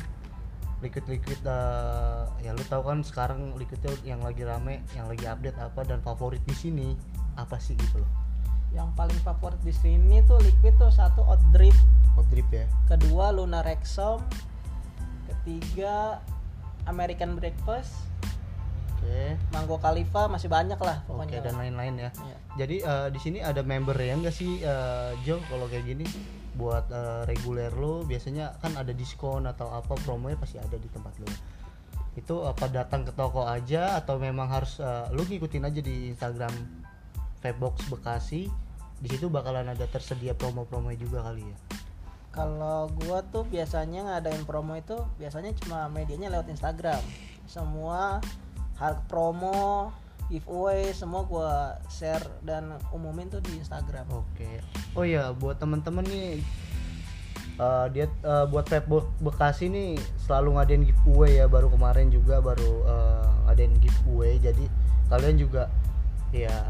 liquid 0.83 1.07
liquid 1.07 1.41
eh, 1.47 2.23
ya 2.43 2.51
lu 2.51 2.65
tahu 2.67 2.83
kan 2.83 3.07
sekarang 3.07 3.55
liquidnya 3.55 3.95
yang 4.03 4.21
lagi 4.21 4.43
rame 4.43 4.83
yang 4.99 5.07
lagi 5.07 5.25
update 5.25 5.57
apa 5.57 5.87
dan 5.87 6.03
favorit 6.03 6.43
di 6.43 6.53
sini 6.53 6.99
apa 7.39 7.57
sih 7.57 7.79
gitu 7.79 8.03
loh? 8.03 8.11
Yang 8.75 8.91
paling 8.99 9.21
favorit 9.23 9.61
di 9.63 9.73
sini 9.73 10.21
tuh 10.27 10.43
liquid 10.43 10.75
tuh 10.77 10.91
satu 10.91 11.23
Hot 11.23 11.41
Drip. 11.55 11.77
Hot 12.19 12.27
drip 12.29 12.49
ya? 12.53 12.67
Kedua 12.91 13.33
Luna 13.33 13.65
Rexom. 13.65 14.21
Ketiga 15.31 16.21
American 16.85 17.39
Breakfast. 17.39 17.95
Oke. 18.99 19.39
Mango 19.55 19.77
Khalifa 19.83 20.31
masih 20.31 20.47
banyak 20.47 20.79
lah 20.79 21.03
oke 21.07 21.11
pokoknya 21.11 21.43
dan 21.43 21.59
lain-lain 21.59 21.95
ya. 21.99 22.11
Iya. 22.15 22.37
jadi 22.55 22.77
eh, 22.87 23.09
di 23.11 23.19
sini 23.19 23.39
ada 23.43 23.67
member 23.67 23.99
ya 23.99 24.15
enggak 24.15 24.31
sih 24.31 24.63
eh, 24.63 25.11
Jo 25.27 25.43
kalau 25.51 25.67
kayak 25.67 25.91
gini 25.91 26.07
buat 26.53 26.89
eh, 26.93 27.23
reguler 27.25 27.73
lo 27.73 28.05
biasanya 28.05 28.61
kan 28.61 28.77
ada 28.77 28.93
diskon 28.93 29.49
atau 29.49 29.73
apa 29.73 29.97
promonya 30.05 30.37
pasti 30.37 30.61
ada 30.61 30.77
di 30.77 30.89
tempat 30.93 31.15
lo 31.21 31.29
itu 32.13 32.45
apa 32.45 32.69
datang 32.69 33.09
ke 33.09 33.13
toko 33.17 33.49
aja 33.49 33.97
atau 33.97 34.21
memang 34.21 34.49
harus 34.49 34.77
eh, 34.81 35.09
lu 35.17 35.25
ngikutin 35.25 35.65
aja 35.65 35.81
di 35.81 36.13
Instagram 36.13 36.53
Vbox 37.41 37.89
Bekasi 37.89 38.53
di 39.03 39.09
situ 39.11 39.27
bakalan 39.33 39.67
ada 39.67 39.89
tersedia 39.89 40.37
promo-promo 40.37 40.95
juga 40.95 41.27
kali 41.27 41.43
ya 41.43 41.59
Kalau 42.33 42.89
gua 42.97 43.21
tuh 43.29 43.45
biasanya 43.45 44.09
ngadain 44.09 44.49
promo 44.49 44.73
itu 44.73 44.97
biasanya 45.21 45.53
cuma 45.53 45.85
medianya 45.93 46.33
lewat 46.33 46.49
Instagram. 46.49 46.97
Semua 47.45 48.25
harga 48.81 49.05
promo, 49.05 49.93
giveaway 50.33 50.97
semua 50.97 51.29
gua 51.29 51.77
share 51.93 52.25
dan 52.41 52.81
umumin 52.89 53.29
tuh 53.29 53.45
di 53.45 53.61
Instagram. 53.61 54.09
Oke. 54.09 54.65
Oh 54.97 55.05
ya, 55.05 55.37
buat 55.37 55.61
temen-temen 55.61 56.01
nih 56.09 56.41
eh, 57.61 57.87
dia 57.93 58.09
eh, 58.09 58.45
buat 58.49 58.65
Pep 58.65 58.89
Be- 58.89 59.13
Bekasi 59.21 59.69
nih 59.69 60.01
selalu 60.25 60.57
ngadain 60.57 60.83
giveaway 60.89 61.37
ya. 61.37 61.47
Baru 61.53 61.69
kemarin 61.69 62.09
juga 62.09 62.41
baru 62.41 62.73
eh, 62.89 63.29
ngadain 63.45 63.77
giveaway. 63.77 64.41
Jadi 64.41 64.65
kalian 65.13 65.37
juga 65.37 65.69
ya 66.33 66.65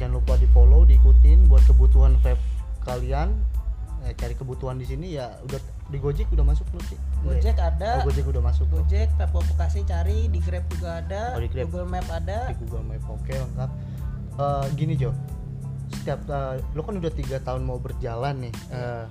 jangan 0.00 0.16
lupa 0.16 0.40
di 0.40 0.48
follow, 0.56 0.88
diikutin 0.88 1.44
buat 1.44 1.60
kebutuhan 1.68 2.16
vape 2.24 2.40
kalian. 2.88 3.36
Eh, 4.08 4.16
cari 4.16 4.32
kebutuhan 4.32 4.80
di 4.80 4.88
sini 4.88 5.20
ya 5.20 5.28
udah 5.44 5.60
di 5.92 6.00
Gojek 6.00 6.32
udah 6.32 6.40
masuk 6.40 6.64
belum? 6.72 6.96
Gojek 7.22 7.56
ada, 7.56 7.90
Oh, 7.96 8.06
Gojek 8.06 8.24
udah 8.26 8.42
masuk. 8.42 8.66
Gojek, 8.68 9.08
Pepko 9.14 9.44
Bekasi 9.44 9.82
cari, 9.82 10.26
di 10.26 10.38
Grab 10.38 10.64
juga 10.68 10.98
ada, 10.98 11.34
Oh, 11.34 11.40
di 11.40 11.46
Grab. 11.46 11.68
Google 11.68 11.88
Map 11.88 12.06
ada. 12.06 12.48
di 12.48 12.56
Google 12.58 12.84
Map 12.86 13.04
oke 13.06 13.30
lengkap 13.30 13.70
Eh, 14.32 14.66
gini 14.72 14.94
Jo 14.94 15.12
setiap 15.90 16.22
eh, 16.24 16.54
lo 16.72 16.80
kan 16.80 16.96
udah 16.96 17.10
tiga 17.10 17.36
tahun 17.38 17.60
mau 17.62 17.76
berjalan 17.76 18.40
nih 18.40 18.54
Eh, 18.70 19.04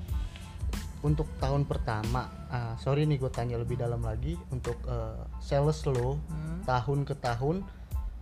untuk 1.00 1.30
tahun 1.38 1.63
pertama 1.63 2.28
ah, 2.48 2.74
sorry 2.75 3.06
nih 3.06 3.16
gue 3.16 3.30
tanya 3.30 3.56
lebih 3.56 3.78
dalam 3.78 4.01
lagi 4.01 4.34
untuk 4.50 4.80
eh, 4.84 5.16
sales 5.38 5.86
lo 5.86 6.18
Hmm. 6.25 6.66
tahun 6.66 7.06
ke 7.06 7.13
tahun 7.16 7.62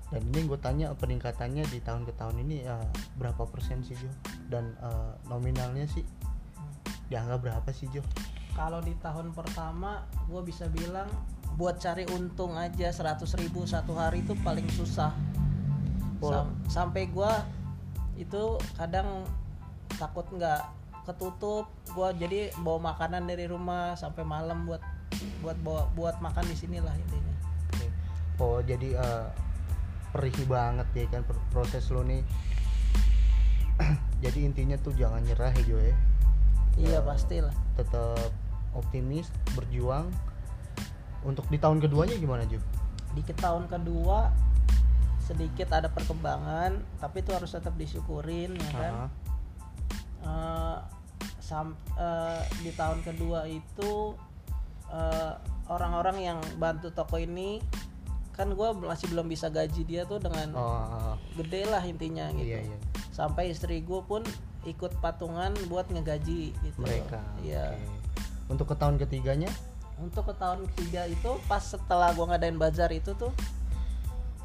dan 0.08 0.22
ini 0.26 0.46
gue 0.46 0.56
tanya 0.58 0.92
peningkatannya 0.94 1.64
di 1.66 1.80
tahun 1.80 2.04
ke 2.04 2.14
tahun 2.14 2.36
ini 2.40 2.58
eh, 2.62 2.88
berapa 3.16 3.46
persen 3.46 3.82
sih 3.82 3.96
Jo 3.96 4.12
dan 4.48 4.76
eh, 4.78 5.12
nominalnya 5.26 5.86
sih 5.86 6.04
dianggap 7.08 7.40
berapa 7.42 7.70
sih 7.72 7.88
Jo 7.90 8.04
Kalau 8.58 8.82
di 8.82 8.98
tahun 8.98 9.38
pertama 9.38 10.02
gue 10.26 10.42
bisa 10.42 10.66
bilang 10.74 11.06
buat 11.58 11.82
cari 11.82 12.06
untung 12.14 12.54
aja 12.54 12.94
100.000 12.94 13.26
ribu 13.42 13.66
satu 13.66 13.98
hari 13.98 14.22
itu 14.22 14.38
paling 14.46 14.70
susah. 14.70 15.10
Sam- 16.22 16.54
sampai 16.70 17.10
gua 17.10 17.46
itu 18.18 18.58
kadang 18.78 19.26
takut 19.98 20.26
nggak 20.34 20.66
ketutup 21.10 21.70
gua 21.94 22.14
jadi 22.14 22.54
bawa 22.62 22.94
makanan 22.94 23.26
dari 23.26 23.50
rumah 23.50 23.98
sampai 23.98 24.22
malam 24.22 24.70
buat 24.70 24.82
buat 25.42 25.58
bawa 25.66 25.90
buat 25.98 26.16
makan 26.22 26.46
di 26.46 26.54
sini 26.58 26.78
lah 26.78 26.94
intinya. 26.94 27.36
Oh 28.38 28.62
jadi 28.62 28.94
eh, 28.94 29.26
perih 30.14 30.38
banget 30.46 30.86
ya 30.94 31.06
kan 31.10 31.26
proses 31.50 31.90
lo 31.90 32.06
nih. 32.06 32.22
jadi 34.26 34.40
intinya 34.46 34.78
tuh 34.78 34.94
jangan 34.94 35.22
nyerah 35.26 35.54
ya 35.54 35.64
Jo 35.66 35.78
ya. 35.82 35.96
iya 36.78 36.98
Eh, 36.98 37.02
pastilah 37.02 37.54
Tetap 37.78 38.30
optimis, 38.78 39.34
berjuang. 39.58 40.08
Untuk 41.26 41.50
di 41.50 41.58
tahun 41.58 41.82
keduanya 41.82 42.16
gimana 42.16 42.46
Jo? 42.46 42.62
di 43.18 43.34
tahun 43.34 43.66
kedua 43.66 44.30
sedikit 45.26 45.74
ada 45.74 45.90
perkembangan 45.90 46.78
tapi 47.02 47.26
itu 47.26 47.34
harus 47.34 47.50
tetap 47.50 47.74
disyukurin 47.74 48.54
ya 48.54 48.72
kan 48.78 48.94
Eh, 50.28 50.78
sam- 51.40 51.78
eh, 51.96 52.42
di 52.60 52.76
tahun 52.76 53.00
kedua 53.02 53.48
itu 53.48 54.14
eh, 54.92 55.34
orang-orang 55.72 56.18
yang 56.20 56.40
bantu 56.60 56.92
toko 56.92 57.16
ini 57.16 57.64
kan 58.36 58.54
gue 58.54 58.70
masih 58.86 59.08
belum 59.10 59.26
bisa 59.32 59.48
gaji 59.50 59.82
dia 59.88 60.04
tuh 60.06 60.20
dengan 60.22 60.52
oh, 60.54 61.16
gede 61.40 61.66
lah 61.66 61.82
intinya 61.82 62.30
gitu 62.38 62.54
iya 62.54 62.62
iya. 62.70 62.78
sampai 63.10 63.50
istri 63.56 63.82
gue 63.82 64.02
pun 64.06 64.22
ikut 64.68 65.00
patungan 65.02 65.56
buat 65.72 65.88
ngegaji 65.90 66.54
gitu 66.54 66.78
Mereka. 66.78 67.18
iya 67.42 67.74
oke. 67.74 68.07
Untuk 68.48 68.72
ke 68.72 68.76
tahun 68.80 68.96
ketiganya? 69.00 69.52
untuk 69.98 70.30
ke 70.30 70.34
tahun 70.38 70.66
ketiga 70.74 71.10
itu 71.10 71.32
pas 71.50 71.62
setelah 71.62 72.14
gue 72.14 72.22
ngadain 72.22 72.58
bazar 72.58 72.90
itu 72.94 73.18
tuh 73.18 73.34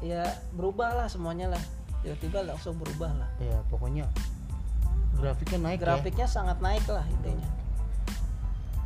ya 0.01 0.25
berubah 0.57 0.97
lah 0.97 1.07
semuanya 1.07 1.53
lah 1.53 1.63
tiba-tiba 2.01 2.43
langsung 2.43 2.75
berubah 2.75 3.13
lah 3.15 3.29
Ya 3.39 3.61
pokoknya 3.69 4.09
grafiknya 5.21 5.59
naik 5.61 5.79
ya. 5.79 5.83
grafiknya 5.85 6.27
sangat 6.27 6.57
naik 6.59 6.83
lah 6.89 7.05
intinya 7.05 7.49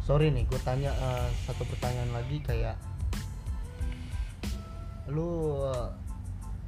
Sorry 0.08 0.32
nih, 0.32 0.48
gue 0.48 0.56
tanya 0.64 0.88
eh, 0.96 1.28
satu 1.44 1.68
pertanyaan 1.68 2.16
lagi 2.16 2.40
kayak 2.40 2.80
lu 5.12 5.56
eh, 5.68 5.88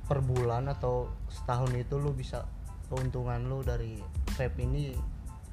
per 0.08 0.20
bulan 0.20 0.68
atau 0.68 1.08
setahun 1.32 1.72
itu 1.76 1.96
lu 1.96 2.12
bisa 2.12 2.44
keuntungan 2.92 3.40
lu 3.48 3.64
dari 3.64 4.00
vape 4.36 4.60
ini 4.60 4.92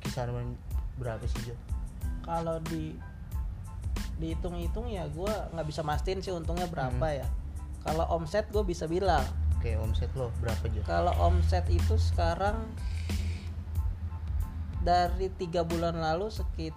kisaran 0.02 0.58
berapa 0.98 1.22
sih 1.30 1.50
Jo? 1.50 1.54
Kalau 2.25 2.58
di 2.66 2.96
dihitung-hitung 4.16 4.88
ya 4.88 5.04
gue 5.12 5.32
nggak 5.52 5.66
bisa 5.68 5.84
mastiin 5.84 6.25
sih 6.25 6.32
untungnya 6.32 6.66
berapa 6.66 6.96
Hmm. 6.96 7.20
ya 7.20 7.28
kalau 7.84 8.04
omset 8.10 8.48
gue 8.50 8.64
bisa 8.64 8.88
bilang 8.88 9.22
Oke 9.56 9.76
omset 9.76 10.08
lo 10.16 10.32
berapa 10.40 10.64
Jo? 10.72 10.80
kalau 10.84 11.12
omset 11.20 11.64
itu 11.68 12.00
sekarang 12.00 12.56
dari 14.80 15.28
tiga 15.34 15.66
bulan 15.66 15.98
lalu 15.98 16.30
sekit 16.30 16.72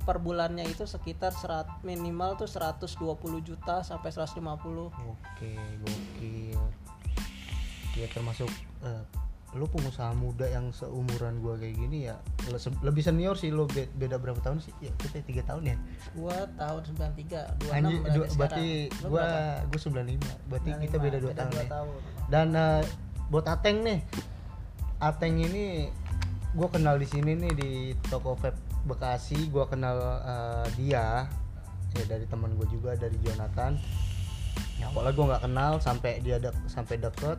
per 0.00 0.16
bulannya 0.16 0.64
itu 0.64 0.88
sekitar 0.88 1.28
serat, 1.36 1.68
minimal 1.84 2.32
tuh 2.40 2.48
120 2.48 2.96
juta 3.44 3.84
sampai 3.84 4.08
150 4.08 4.40
Oke 4.88 5.52
gokil. 5.84 6.56
Ya 8.00 8.08
termasuk 8.08 8.48
eh, 8.80 9.04
lu 9.50 9.66
pengusaha 9.66 10.14
muda 10.14 10.46
yang 10.46 10.70
seumuran 10.70 11.42
gua 11.42 11.58
kayak 11.58 11.74
gini 11.74 12.06
ya 12.06 12.14
le- 12.46 12.78
lebih 12.86 13.02
senior 13.02 13.34
sih 13.34 13.50
lo 13.50 13.66
be- 13.66 13.90
beda 13.98 14.14
berapa 14.14 14.38
tahun 14.38 14.62
sih? 14.62 14.70
Ya 14.78 14.94
kita 14.94 15.26
tiga 15.26 15.42
tahun 15.42 15.74
ya. 15.74 15.76
gua 16.14 16.46
tahun 16.54 16.80
93 16.86 17.66
26 17.66 17.74
Anjir, 17.74 17.98
berarti, 17.98 18.14
dua- 18.14 18.28
berarti 18.38 18.68
sekarang. 18.86 19.02
Lu 19.02 19.08
gua 19.10 19.26
gua 19.66 19.80
95. 19.82 20.22
Berarti 20.46 20.70
kita 20.70 20.96
95, 20.96 21.02
beda 21.02 21.18
2 21.18 21.34
tahun 21.34 21.50
dua 21.50 21.58
ya. 21.58 21.68
tahun. 21.68 21.90
Dan 22.30 22.46
eh, 22.54 22.82
buat 23.26 23.46
Ateng 23.46 23.76
nih. 23.82 23.98
Ateng 25.02 25.34
ini 25.36 25.64
gua 26.54 26.68
kenal 26.70 26.94
di 26.94 27.06
sini 27.10 27.34
nih 27.34 27.52
di 27.52 27.70
toko 28.06 28.38
vape 28.38 28.54
Bekasi, 28.80 29.50
gua 29.50 29.66
kenal 29.66 29.98
eh, 30.24 30.66
dia 30.78 31.26
ya 31.90 32.04
dari 32.06 32.22
teman 32.24 32.54
gue 32.54 32.70
juga 32.70 32.94
dari 32.94 33.18
Jonathan. 33.18 33.74
Ya, 34.78 34.86
apalagi 34.88 35.18
gua 35.18 35.34
nggak 35.34 35.42
kenal 35.42 35.72
sampai 35.82 36.22
dia 36.22 36.38
sampai 36.64 36.96
deket 36.96 37.34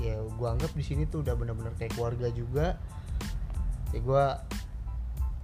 ya 0.00 0.16
gua 0.38 0.56
anggap 0.56 0.72
di 0.72 0.84
sini 0.84 1.04
tuh 1.04 1.20
udah 1.20 1.34
bener-bener 1.36 1.74
kayak 1.76 1.92
keluarga 1.96 2.28
juga. 2.32 2.80
Ya 3.92 4.00
gua 4.00 4.40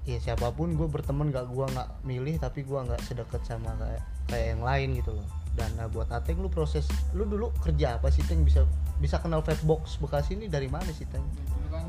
ya 0.09 0.17
siapa 0.25 0.49
pun 0.57 0.73
gue 0.73 0.89
berteman 0.89 1.29
gak 1.29 1.53
gua 1.53 1.69
nggak 1.69 1.89
milih 2.09 2.41
tapi 2.41 2.65
gua 2.65 2.81
nggak 2.89 3.05
sedekat 3.05 3.45
sama 3.45 3.77
kayak 3.77 4.01
kayak 4.33 4.47
yang 4.57 4.63
lain 4.65 4.89
gitu 4.97 5.13
loh. 5.13 5.29
Dan 5.53 5.75
nah, 5.75 5.91
buat 5.91 6.07
Ateng 6.15 6.39
lu 6.39 6.49
proses 6.49 6.87
lu 7.13 7.27
dulu 7.27 7.51
kerja 7.61 7.99
apa 7.99 8.09
sih 8.15 8.23
Teng? 8.25 8.47
Bisa 8.47 8.63
bisa 9.03 9.19
kenal 9.19 9.43
Fatbox 9.43 9.99
Bekasi 9.99 10.39
ini 10.39 10.47
dari 10.47 10.71
mana 10.71 10.87
sih 10.95 11.05
Teng? 11.11 11.25
dulu 11.35 11.69
kan 11.75 11.87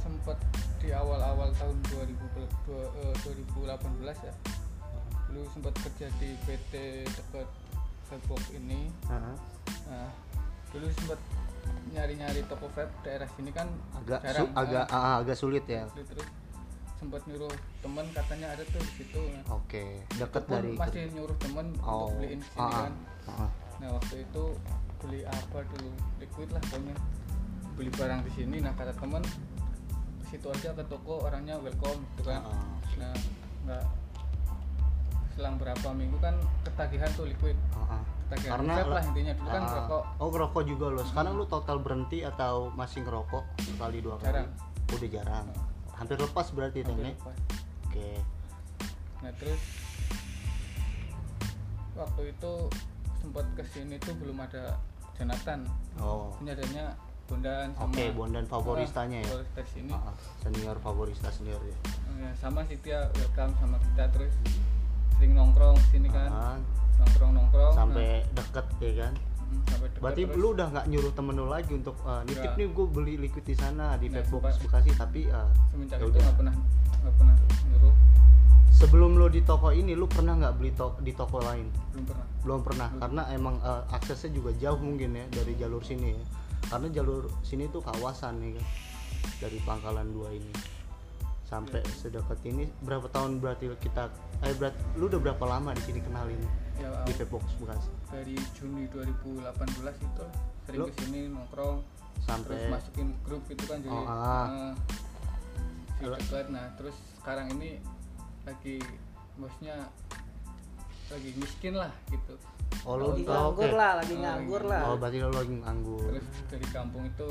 sempet 0.00 0.38
di 0.80 0.96
awal-awal 0.96 1.52
tahun 1.60 1.76
2000, 1.92 2.24
dua- 2.64 2.92
eh, 3.04 3.14
2018 3.20 4.16
ya. 4.24 4.34
Dulu 5.28 5.44
sempat 5.52 5.74
kerja 5.76 6.06
di 6.22 6.32
PT 6.48 6.72
dekat 7.04 7.48
Facebook 8.08 8.42
ini. 8.54 8.88
Heeh. 9.10 9.36
nah 9.90 10.08
dulu 10.70 10.86
sempat 10.94 11.18
nyari-nyari 11.90 12.40
toko 12.46 12.70
vape 12.70 12.94
daerah 13.02 13.26
sini 13.34 13.50
kan 13.50 13.66
agak 13.98 14.22
jarang 14.22 14.46
su- 14.46 14.54
agak 14.54 14.84
Ah, 14.88 14.98
ah, 14.98 15.14
agak 15.20 15.36
sulit 15.36 15.64
ya. 15.66 15.84
Terus- 15.90 16.08
terus 16.14 16.28
sempat 16.96 17.24
nyuruh 17.24 17.50
temen 17.80 18.06
katanya 18.12 18.46
ada 18.52 18.62
tuh 18.68 18.78
di 18.78 18.92
situ. 19.00 19.20
Nah, 19.32 19.56
oke 19.56 19.84
deket 20.14 20.42
Pun 20.44 20.52
dari 20.52 20.70
masih 20.76 21.04
nyuruh 21.16 21.36
temen 21.40 21.66
oh 21.80 22.06
untuk 22.06 22.20
beliin 22.20 22.40
sini 22.44 22.60
ah, 22.60 22.68
ah, 22.68 22.80
kan. 22.84 22.92
ah. 23.26 23.50
nah 23.80 23.88
waktu 23.96 24.14
itu 24.22 24.44
beli 25.00 25.20
apa 25.24 25.58
dulu 25.74 25.90
liquid 26.20 26.48
lah 26.52 26.62
pokoknya. 26.68 26.96
Beli 27.74 27.90
barang 27.96 28.20
di 28.28 28.30
sini. 28.36 28.56
Nah 28.60 28.72
kata 28.76 28.92
temen 28.94 29.24
situ 30.28 30.46
aja 30.46 30.70
ke 30.76 30.84
toko 30.86 31.24
orangnya 31.24 31.56
welcome 31.58 32.04
gitu 32.14 32.28
kan. 32.28 32.44
Ah, 32.44 32.76
nah 33.00 33.12
nggak 33.66 33.84
selang 35.34 35.56
berapa 35.56 35.88
minggu 35.96 36.20
kan 36.20 36.36
ketagihan 36.68 37.08
tuh 37.16 37.24
liquid 37.24 37.56
ah, 38.30 38.38
ah. 38.38 38.50
karena 38.54 38.72
lah 38.86 39.02
intinya. 39.02 39.32
Dulu 39.34 39.48
kan 39.50 39.62
ah, 39.62 39.72
rokok 39.74 40.02
oh 40.22 40.28
ngerokok 40.30 40.62
juga 40.66 40.86
lo 40.92 41.02
sekarang 41.06 41.32
lu 41.34 41.44
total 41.50 41.76
berhenti 41.82 42.18
atau 42.22 42.70
masih 42.74 43.02
ngerokok 43.02 43.44
sekali 43.60 43.98
dua 43.98 44.16
kali? 44.22 44.46
Jarang. 44.46 44.50
udah 44.90 45.10
jarang. 45.10 45.46
Hampir 45.94 46.16
lepas 46.16 46.46
berarti 46.54 46.78
hampir 46.82 47.14
lepas. 47.14 47.36
oke. 47.86 48.10
Nah 49.20 49.32
terus 49.36 49.62
waktu 51.98 52.22
itu 52.32 52.52
sempat 53.20 53.46
ke 53.52 53.62
sini 53.68 53.94
tuh 54.00 54.14
belum 54.16 54.40
ada 54.40 54.80
Jonathan. 55.18 55.68
Oh. 56.00 56.32
Adanya 56.40 56.96
Bondan 57.30 57.70
sama 57.78 57.94
oke 57.94 58.04
Bondan 58.18 58.44
favoristanya 58.50 59.18
ya? 59.22 59.30
Favorista 59.30 59.62
sini 59.70 59.90
Ah, 59.94 60.10
ah. 60.10 60.16
senior 60.42 60.76
favorista 60.82 61.28
senior 61.30 61.62
ya? 61.62 61.78
Ya, 62.18 62.30
sama 62.34 62.66
sih 62.66 62.74
dia 62.82 63.06
welcome 63.14 63.54
sama 63.62 63.78
kita 63.78 64.04
terus 64.10 64.34
sering 65.20 65.36
nongkrong 65.36 65.76
sini 65.92 66.08
kan. 66.08 66.32
Ah, 66.32 66.56
nongkrong 66.96 67.32
nongkrong. 67.36 67.72
Sampai 67.76 68.24
deket 68.32 68.66
ya 68.80 68.92
kan? 69.04 69.12
Sampai 69.68 69.86
deket 69.92 70.00
berarti 70.00 70.22
terus. 70.24 70.40
lu 70.40 70.46
udah 70.56 70.66
nggak 70.72 70.86
nyuruh 70.88 71.12
temen 71.12 71.34
lu 71.36 71.44
lagi 71.44 71.72
untuk 71.76 71.96
eh, 72.08 72.22
nitip 72.24 72.52
nih 72.56 72.66
gue 72.72 72.86
beli 72.88 73.14
liquid 73.20 73.44
di 73.44 73.52
sana 73.52 74.00
di 74.00 74.08
Nggak, 74.08 74.32
Fatbox. 74.32 74.56
Bekasi 74.64 74.90
tapi 74.96 75.28
eh, 75.28 75.48
semenjak 75.68 76.00
ya 76.00 76.08
itu 76.08 76.16
nggak 76.16 76.36
pernah 76.40 76.54
nggak 77.04 77.14
pernah 77.20 77.34
nyuruh. 77.68 77.94
Sebelum 78.72 79.10
lu 79.20 79.28
di 79.28 79.44
toko 79.44 79.68
ini 79.76 79.92
lu 79.92 80.08
pernah 80.08 80.40
nggak 80.40 80.54
beli 80.56 80.72
to- 80.72 80.96
di 81.04 81.12
toko 81.12 81.36
lain? 81.44 81.68
Belum 81.92 82.08
pernah. 82.08 82.24
Belum 82.40 82.60
pernah 82.64 82.88
Belum. 82.88 83.00
karena 83.04 83.22
emang 83.28 83.56
eh, 83.60 83.82
aksesnya 83.92 84.32
juga 84.32 84.56
jauh 84.56 84.80
mungkin 84.80 85.20
ya 85.20 85.28
dari 85.28 85.52
jalur 85.60 85.84
sini 85.84 86.16
ya. 86.16 86.24
Karena 86.72 86.88
jalur 86.88 87.28
sini 87.44 87.68
tuh 87.68 87.84
kawasan 87.84 88.40
nih 88.40 88.56
kan? 88.56 88.64
Dari 89.44 89.60
Pangkalan 89.68 90.08
dua 90.16 90.32
ini 90.32 90.79
sampai 91.50 91.82
Iya. 91.82 91.92
sedekat 91.98 92.38
ini 92.46 92.70
berapa 92.80 93.10
tahun 93.10 93.42
berarti 93.42 93.74
kita 93.76 94.06
eh 94.40 94.54
berat 94.54 94.72
lu 94.94 95.10
udah 95.10 95.18
berapa 95.18 95.44
lama 95.44 95.74
di 95.74 95.82
sini 95.82 95.98
kenal 95.98 96.30
ini 96.30 96.46
ya 96.78 96.88
di 97.02 97.12
Fatbox 97.12 97.44
Bekasi 97.58 97.90
dari 98.08 98.34
Juni 98.54 98.86
2018 98.88 99.98
itu 99.98 100.24
sering 100.64 100.78
Lu- 100.78 100.88
ke 100.88 100.94
sini 101.02 101.20
nongkrong 101.26 101.82
sampai 102.22 102.54
terus 102.54 102.70
masukin 102.70 103.08
grup 103.26 103.42
itu 103.50 103.64
kan 103.66 103.82
jadi 103.82 103.90
Oh, 103.90 104.06
ah. 104.06 104.72
coklat 105.98 106.46
nah 106.48 106.64
terus 106.78 106.96
sekarang 107.20 107.52
ini 107.58 107.82
lagi 108.48 108.80
bosnya 109.36 109.76
lagi 111.10 111.30
miskin 111.36 111.74
lah 111.74 111.90
gitu. 112.08 112.38
Oh 112.86 112.94
lu 112.96 113.12
lagi 113.18 113.26
oh, 113.26 113.50
lah 113.74 113.98
lagi 113.98 114.14
Oh, 114.14 114.20
nganggur 114.22 114.62
lagi 114.62 114.72
lah. 114.72 114.82
Oh 114.88 114.96
berarti 114.96 115.16
lu 115.18 115.32
lagi 115.34 115.54
nganggur. 115.58 116.06
Terus 116.14 116.26
dari 116.46 116.66
kampung 116.70 117.04
itu 117.04 117.28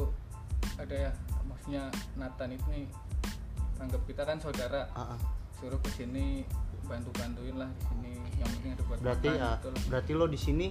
ada 0.76 0.96
ya 1.08 1.12
maksudnya 1.48 1.84
Nathan 2.20 2.54
itu 2.54 2.68
nih 2.70 2.86
anggap 3.80 4.02
kita 4.06 4.22
kan 4.28 4.38
saudara 4.38 4.86
Ah, 4.94 5.16
ah. 5.16 5.20
suruh 5.56 5.80
ke 5.80 5.90
sini 5.92 6.44
bantu 6.90 7.10
bantuin 7.16 7.56
lah 7.56 7.70
di 7.70 7.84
sini 7.86 8.12
yang 8.40 8.50
penting 8.50 8.72
ada 8.74 8.84
buat 8.90 8.98
berarti 9.00 9.30
makan 9.30 9.46
ah, 9.46 9.56
gitu 9.60 9.70
berarti 9.92 10.12
lo 10.18 10.26
di 10.26 10.40
sini 10.40 10.68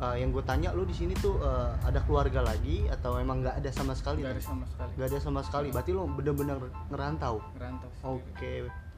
ah, 0.00 0.14
yang 0.16 0.30
gue 0.30 0.44
tanya 0.46 0.70
lo 0.72 0.82
di 0.86 0.96
sini 0.96 1.12
tuh 1.18 1.36
ah, 1.44 1.76
ada 1.84 2.00
keluarga 2.06 2.40
lagi 2.40 2.88
atau 2.88 3.18
emang 3.18 3.44
nggak 3.44 3.56
ada 3.58 3.70
sama 3.74 3.92
sekali? 3.92 4.22
Nggak 4.22 4.38
ada 4.38 4.44
sama 4.44 4.64
sekali. 4.70 4.92
Nggak 4.94 5.08
ada 5.10 5.18
sama 5.20 5.40
sekali. 5.44 5.68
Berarti 5.74 5.90
lo 5.92 6.02
bener-bener 6.08 6.56
ngerantau? 6.88 7.42
Ngerantau 7.58 7.90
oke. 8.06 8.52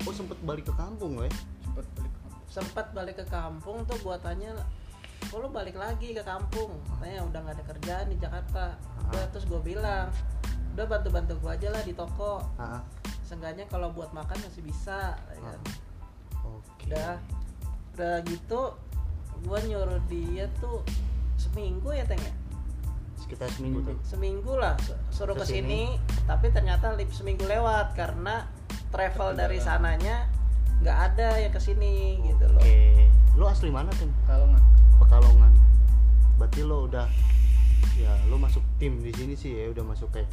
Oh 0.07 0.13
sempet 0.15 0.39
balik 0.45 0.65
ke 0.69 0.75
kampung 0.77 1.19
lo 1.19 1.25
ya 1.27 1.33
sempat 1.71 1.87
balik 1.97 2.13
kampung. 2.13 2.43
sempat 2.51 2.87
balik 2.93 3.17
ke 3.17 3.27
kampung 3.31 3.77
tuh 3.87 3.99
gua 4.03 4.17
tanya 4.19 4.51
kok 5.21 5.37
lu 5.37 5.49
balik 5.53 5.77
lagi 5.77 6.17
ke 6.17 6.23
kampung? 6.25 6.73
Tanya 6.99 7.23
udah 7.29 7.39
nggak 7.45 7.57
ada 7.61 7.65
kerjaan 7.77 8.07
di 8.09 8.17
Jakarta. 8.17 8.65
Udah 9.11 9.25
terus 9.35 9.45
gue 9.45 9.61
bilang 9.63 10.09
udah 10.79 10.87
bantu 10.87 11.09
bantu 11.13 11.35
gua 11.43 11.59
aja 11.59 11.69
lah 11.75 11.83
di 11.85 11.93
toko. 11.93 12.41
Ah. 12.57 12.81
Seenggaknya 13.31 13.63
kalau 13.71 13.95
buat 13.95 14.11
makan 14.11 14.35
masih 14.43 14.67
bisa 14.67 15.15
ya 15.15 15.39
kan. 15.39 15.61
oke. 16.43 16.83
Udah 16.91 17.15
udah 17.95 18.15
gitu 18.27 18.61
gua 19.47 19.59
nyuruh 19.63 20.03
dia 20.11 20.51
tuh 20.59 20.83
seminggu 21.39 21.95
ya 21.95 22.03
teng 22.11 22.19
ya? 22.19 22.35
Sekitar 23.23 23.47
seminggu 23.55 23.87
tuh. 23.87 23.95
Seminggu 24.03 24.59
lah 24.59 24.75
su- 24.83 24.99
suruh 25.15 25.39
Ke 25.39 25.47
sini. 25.47 25.47
ke 25.47 25.55
sini 25.63 25.83
tapi 26.27 26.51
ternyata 26.51 26.91
lip 26.99 27.15
seminggu 27.15 27.47
lewat 27.47 27.95
karena 27.95 28.51
travel 28.91 29.39
dari 29.39 29.63
sananya 29.63 30.27
nggak 30.83 30.99
ada 31.15 31.39
yang 31.39 31.55
ke 31.55 31.63
sini 31.63 32.19
gitu 32.27 32.51
loh. 32.51 32.59
Oke. 32.59 33.07
Lo 33.39 33.47
asli 33.47 33.71
mana 33.71 33.95
tuh 33.95 34.11
nggak 34.11 34.59
Pekalongan. 34.99 35.53
Berarti 36.35 36.61
lo 36.67 36.91
udah 36.91 37.07
ya 37.95 38.11
lo 38.27 38.43
masuk 38.43 38.65
tim 38.83 38.99
di 38.99 39.15
sini 39.15 39.39
sih 39.39 39.55
ya 39.55 39.71
udah 39.71 39.85
masuk 39.87 40.11
kayak 40.11 40.27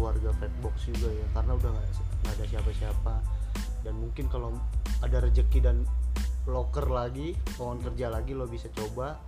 keluarga 0.00 0.32
Fatbox 0.40 0.88
juga 0.88 1.12
ya 1.12 1.26
karena 1.36 1.52
udah 1.60 1.70
nggak 1.76 2.32
ada 2.32 2.44
siapa-siapa. 2.48 3.14
Dan 3.84 4.00
mungkin 4.00 4.32
kalau 4.32 4.56
ada 5.04 5.20
rejeki 5.20 5.60
dan 5.60 5.84
loker 6.48 6.88
lagi 6.88 7.36
lowongan 7.60 7.92
kerja 7.92 8.06
lagi 8.08 8.32
lo 8.32 8.48
bisa 8.48 8.72
coba. 8.72 9.20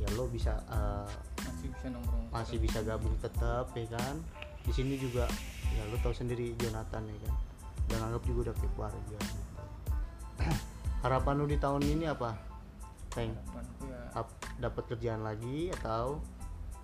Ya 0.00 0.08
lo 0.16 0.24
bisa 0.32 0.56
eh, 0.72 1.12
masih 1.44 1.68
bisa 1.68 1.86
nongkrong 1.92 2.24
masih 2.32 2.56
bisa 2.56 2.80
gabung 2.80 3.12
tetap 3.20 3.68
ya 3.76 3.84
kan? 3.92 4.16
Di 4.64 4.72
sini 4.72 4.96
juga 4.96 5.28
ya 5.76 5.84
lo 5.92 6.00
tahu 6.00 6.16
sendiri 6.16 6.56
Jonathan 6.56 7.04
ya 7.04 7.18
kan? 7.28 7.34
Dan 7.92 7.98
anggap 8.08 8.24
juga 8.24 8.48
udah 8.48 8.54
kayak 8.56 8.72
keluarga 8.72 9.18
gitu. 9.20 9.64
harapan 11.04 11.34
lo 11.36 11.44
di 11.44 11.60
tahun 11.60 11.84
ini 11.84 12.08
apa 12.08 12.32
Teng 13.12 13.36
ya 13.84 14.00
Ap- 14.16 14.40
dapat 14.56 14.84
kerjaan 14.96 15.20
lagi 15.20 15.68
atau 15.76 16.22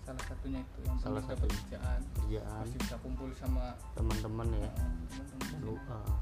salah 0.07 0.23
satunya 0.23 0.61
itu 0.61 0.79
yang 0.87 0.97
Salah 0.97 1.19
penting 1.19 1.35
dapat 1.35 1.49
kerjaan 1.53 2.01
kerjaan 2.15 2.63
masih 2.63 2.79
bisa 2.79 2.97
kumpul 3.03 3.29
sama 3.35 3.65
teman-teman 3.93 4.47
ya 4.55 4.71
eh, 4.71 4.93
teman-teman 5.11 5.59
lu 5.61 5.75
uh, 5.75 6.15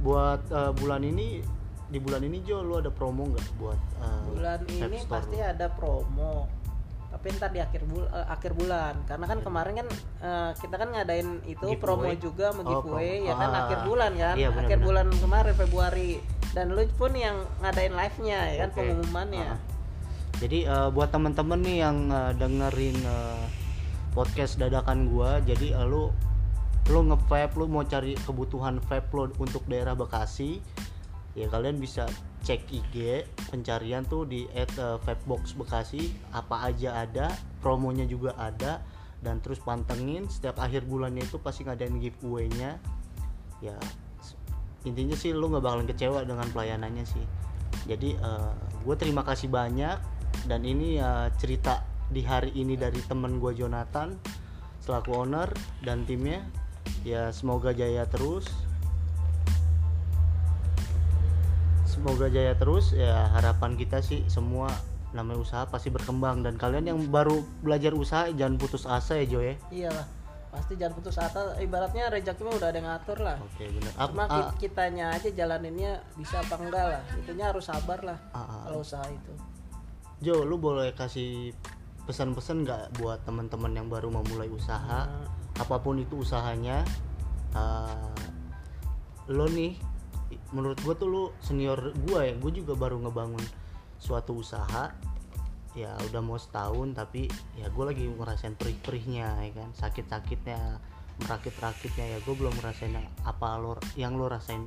buat 0.00 0.40
uh, 0.50 0.72
bulan 0.74 1.04
ini 1.04 1.44
di 1.86 1.98
bulan 1.98 2.22
ini 2.22 2.40
Jo 2.42 2.62
lu 2.62 2.78
ada 2.78 2.88
promo 2.88 3.28
nggak 3.28 3.46
buat 3.58 3.78
uh, 4.00 4.22
bulan 4.26 4.58
ini 4.66 4.98
Store 4.98 5.20
pasti 5.20 5.36
lu? 5.36 5.44
ada 5.44 5.66
promo 5.68 6.48
tapi 7.10 7.26
ntar 7.34 7.50
di 7.50 7.58
akhir 7.58 7.82
bul 7.84 8.06
eh, 8.06 8.26
akhir 8.28 8.54
bulan 8.54 8.94
karena 9.02 9.26
kan 9.26 9.38
Iya. 9.38 9.44
kemarin 9.44 9.74
kan 9.76 9.88
eh, 10.22 10.50
kita 10.56 10.74
kan 10.78 10.88
ngadain 10.90 11.28
itu 11.44 11.58
Giveaway. 11.68 11.82
promo 11.82 12.10
juga 12.16 12.46
mau 12.54 12.62
Oh, 12.62 12.70
giveaway 12.72 13.10
promo. 13.18 13.26
ya 13.26 13.34
kan 13.34 13.50
Ah. 13.50 13.60
akhir 13.60 13.78
bulan 13.82 14.12
kan 14.14 14.34
Iya, 14.38 14.48
benar, 14.48 14.62
akhir 14.64 14.78
bulan 14.78 15.06
kemarin 15.12 15.54
Februari 15.58 16.10
dan 16.50 16.74
lu 16.74 16.82
pun 16.98 17.14
yang 17.14 17.46
ngadain 17.62 17.94
live 17.94 18.18
nya 18.22 18.38
ya 18.50 18.56
kan 18.66 18.70
Oke. 18.74 18.78
pengumumannya 18.82 19.48
Ah. 19.54 19.60
Jadi 20.40 20.64
uh, 20.64 20.88
buat 20.88 21.12
teman-teman 21.12 21.60
nih 21.60 21.84
yang 21.84 22.08
uh, 22.08 22.32
dengerin 22.32 22.96
uh, 23.04 23.44
podcast 24.16 24.56
dadakan 24.56 25.12
gua, 25.12 25.36
jadi 25.44 25.76
uh, 25.76 25.84
lu 25.84 26.08
lu 26.88 27.00
nge-vape, 27.12 27.60
lu 27.60 27.68
mau 27.68 27.84
cari 27.84 28.16
kebutuhan 28.16 28.80
vape 28.80 29.12
lo 29.12 29.28
untuk 29.36 29.60
daerah 29.68 29.92
Bekasi, 29.92 30.64
ya 31.36 31.44
kalian 31.44 31.76
bisa 31.76 32.08
cek 32.40 32.72
IG 32.72 33.28
pencarian 33.52 34.00
tuh 34.08 34.24
di 34.24 34.48
at 34.56 34.72
uh, 34.80 34.96
vapebox 35.04 35.52
Bekasi 35.60 36.08
apa 36.32 36.72
aja 36.72 37.04
ada, 37.04 37.28
promonya 37.60 38.08
juga 38.08 38.32
ada 38.40 38.80
dan 39.20 39.44
terus 39.44 39.60
pantengin 39.60 40.24
setiap 40.32 40.56
akhir 40.56 40.88
bulannya 40.88 41.20
itu 41.20 41.36
pasti 41.36 41.68
ngadain 41.68 42.00
giveaway-nya. 42.00 42.80
Ya 43.60 43.76
intinya 44.88 45.12
sih 45.12 45.36
lu 45.36 45.52
nggak 45.52 45.60
bakalan 45.60 45.84
kecewa 45.84 46.24
dengan 46.24 46.48
pelayanannya 46.48 47.04
sih. 47.04 47.24
Jadi 47.84 48.16
gue 48.84 48.96
terima 48.96 49.24
kasih 49.24 49.52
banyak. 49.52 49.98
Dan 50.46 50.64
ini 50.64 50.96
ya 50.96 51.28
cerita 51.36 51.84
di 52.08 52.24
hari 52.24 52.54
ini 52.56 52.78
dari 52.78 53.02
temen 53.04 53.42
gue 53.42 53.52
Jonathan 53.52 54.16
selaku 54.80 55.12
owner 55.12 55.52
dan 55.84 56.08
timnya. 56.08 56.46
Ya 57.04 57.28
semoga 57.34 57.76
jaya 57.76 58.08
terus. 58.08 58.48
Semoga 61.84 62.32
jaya 62.32 62.56
terus. 62.56 62.96
Ya 62.96 63.28
harapan 63.36 63.76
kita 63.76 64.00
sih 64.00 64.24
semua 64.32 64.72
namanya 65.12 65.42
usaha 65.42 65.64
pasti 65.68 65.92
berkembang. 65.92 66.40
Dan 66.40 66.56
kalian 66.56 66.88
yang 66.88 66.98
baru 67.10 67.44
belajar 67.60 67.92
usaha 67.92 68.30
jangan 68.32 68.56
putus 68.56 68.88
asa 68.88 69.20
ya 69.20 69.26
Jo 69.28 69.40
ya. 69.44 69.56
Iyalah 69.68 70.19
pasti 70.50 70.74
jangan 70.74 70.94
putus 70.98 71.16
asa. 71.16 71.54
Ibaratnya 71.62 72.10
rezeki 72.10 72.42
mah 72.42 72.54
udah 72.58 72.68
ada 72.68 72.78
yang 72.78 72.88
ngatur 72.90 73.18
lah. 73.22 73.36
Oke 73.40 73.64
bener. 73.70 73.92
Ap- 73.94 74.10
cuma 74.10 74.24
ki- 74.26 74.66
kitanya 74.66 75.14
aja 75.14 75.30
jalaninnya 75.30 76.02
bisa 76.18 76.42
apa 76.42 76.54
enggak 76.58 76.84
lah. 76.98 77.02
Itunya 77.16 77.44
harus 77.48 77.64
sabar 77.70 78.02
lah 78.02 78.18
ah, 78.34 78.38
ah, 78.42 78.60
kalau 78.66 78.82
usaha 78.82 79.06
itu. 79.06 79.32
Jo 80.20 80.44
lu 80.44 80.58
boleh 80.60 80.92
kasih 80.92 81.54
pesan-pesan 82.04 82.66
nggak 82.66 82.98
buat 82.98 83.22
teman-teman 83.22 83.72
yang 83.72 83.86
baru 83.86 84.10
memulai 84.10 84.50
usaha? 84.50 85.06
Nah, 85.06 85.30
apa 85.56 85.76
pun 85.78 85.96
itu 86.02 86.20
usahanya 86.20 86.82
uh, 87.54 88.10
lo 89.30 89.46
nih 89.46 89.78
menurut 90.50 90.78
gue 90.82 90.94
tuh 90.98 91.08
lu 91.08 91.22
senior 91.40 91.94
gue 91.94 92.20
ya. 92.20 92.34
Gue 92.36 92.52
juga 92.52 92.74
baru 92.74 92.98
ngebangun 93.00 93.42
suatu 94.00 94.36
usaha 94.40 94.90
ya 95.70 95.94
udah 96.10 96.18
mau 96.18 96.34
setahun 96.34 96.98
tapi 96.98 97.30
ya 97.54 97.70
gue 97.70 97.84
lagi 97.86 98.04
ngerasain 98.10 98.58
perih-perihnya 98.58 99.28
ya 99.46 99.52
kan? 99.54 99.70
Sakit-sakitnya 99.74 100.82
merakit-rakitnya 101.20 102.16
ya 102.16 102.18
gue 102.20 102.34
belum 102.34 102.54
ngerasain 102.58 102.90
yang 102.90 103.06
apa 103.22 103.60
lo 103.60 103.78
yang 103.94 104.18
lo 104.18 104.26
rasain. 104.26 104.66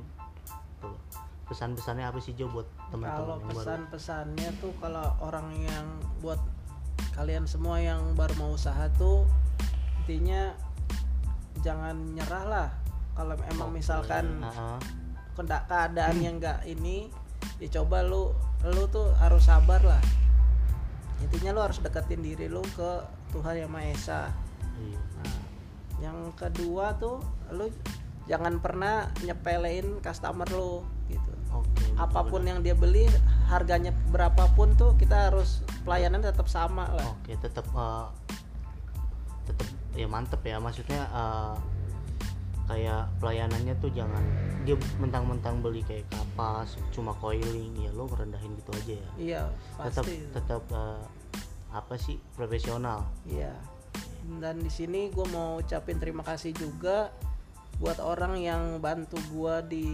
Tuh 0.80 0.96
pesan-pesannya 1.44 2.08
apa 2.08 2.18
sih 2.24 2.32
Jo 2.32 2.48
buat 2.48 2.64
kalau 2.64 2.88
teman-teman 2.88 3.36
baru? 3.44 3.48
pesan-pesannya 3.52 4.48
tuh 4.58 4.72
kalau 4.80 5.12
orang 5.20 5.52
yang 5.60 5.86
buat 6.24 6.40
kalian 7.12 7.44
semua 7.44 7.78
yang 7.78 8.00
baru 8.16 8.32
mau 8.40 8.56
usaha 8.56 8.88
tuh 8.96 9.28
intinya 10.04 10.56
jangan 11.60 11.96
nyerah 12.16 12.44
lah. 12.48 12.68
Kalau 13.14 13.36
emang 13.46 13.70
Oke. 13.70 13.78
misalkan 13.78 14.40
Heeh. 14.42 14.78
kenda- 15.36 15.64
keadaan 15.68 16.16
yang 16.18 16.40
enggak 16.40 16.64
ini 16.64 17.12
ya 17.60 17.68
coba 17.76 18.02
lu 18.02 18.32
lu 18.64 18.88
tuh 18.88 19.12
harus 19.20 19.44
sabar 19.44 19.78
lah 19.84 20.00
intinya 21.22 21.50
lu 21.54 21.60
harus 21.62 21.78
deketin 21.78 22.22
diri 22.24 22.50
lu 22.50 22.64
ke 22.74 22.90
Tuhan 23.30 23.60
yang 23.60 23.70
Maha 23.70 23.92
Esa 23.92 24.22
Iya. 24.74 24.98
Nah, 24.98 25.38
yang 26.02 26.18
kedua 26.34 26.98
tuh 26.98 27.22
lu 27.54 27.70
jangan 28.26 28.58
pernah 28.58 29.06
nyepelein 29.22 30.00
customer 30.02 30.48
lu 30.50 30.82
gitu 31.06 31.30
betul, 31.30 31.94
apa 32.00 32.20
pun 32.26 32.42
betul. 32.42 32.50
yang 32.50 32.58
dia 32.64 32.74
beli 32.74 33.04
harganya 33.46 33.92
berapapun 34.10 34.74
tuh 34.74 34.96
kita 34.98 35.30
harus 35.30 35.62
pelayanan 35.84 36.24
tetap 36.24 36.48
sama 36.48 36.88
lah 36.90 37.06
Oke, 37.20 37.36
tetap 37.38 37.68
eh, 37.68 38.06
tetap 39.44 39.68
ya 39.94 40.08
mantep 40.08 40.40
ya 40.42 40.56
maksudnya 40.58 41.06
eh, 41.06 41.54
kayak 42.64 43.12
pelayanannya 43.20 43.76
tuh 43.76 43.92
jangan 43.92 44.24
dia 44.64 44.76
mentang-mentang 44.96 45.60
beli 45.60 45.84
kayak 45.84 46.08
kapas 46.08 46.80
cuma 46.96 47.12
coiling 47.20 47.76
ya 47.76 47.92
lo 47.92 48.08
ngerendahin 48.08 48.56
gitu 48.56 48.70
aja 48.72 48.94
ya. 48.96 49.10
Iya 49.20 49.42
tetap 49.84 50.04
pasti. 50.08 50.16
tetap 50.32 50.62
eh, 50.72 51.02
apa 51.74 51.94
sih 52.00 52.16
profesional. 52.32 53.04
Iya. 53.28 53.52
Dan 54.40 54.64
di 54.64 54.72
sini 54.72 55.12
gue 55.12 55.26
mau 55.28 55.60
ucapin 55.60 56.00
terima 56.00 56.24
kasih 56.24 56.56
juga 56.56 57.12
buat 57.76 58.00
orang 58.00 58.40
yang 58.40 58.62
bantu 58.80 59.20
gue 59.28 59.54
di 59.68 59.86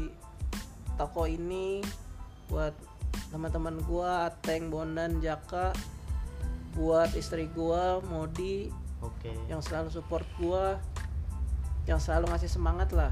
toko 0.94 1.26
ini 1.26 1.83
buat 2.46 2.76
teman-teman 3.33 3.80
gue 3.83 4.11
Ateng 4.30 4.68
Bondan 4.68 5.18
Jaka 5.18 5.72
buat 6.76 7.11
istri 7.18 7.50
gue 7.50 7.83
Modi 8.06 8.70
oke. 9.02 9.33
yang 9.50 9.59
selalu 9.64 9.90
support 9.90 10.26
gue 10.38 10.64
yang 11.90 11.98
selalu 11.98 12.31
ngasih 12.31 12.46
semangat 12.46 12.94
lah. 12.94 13.11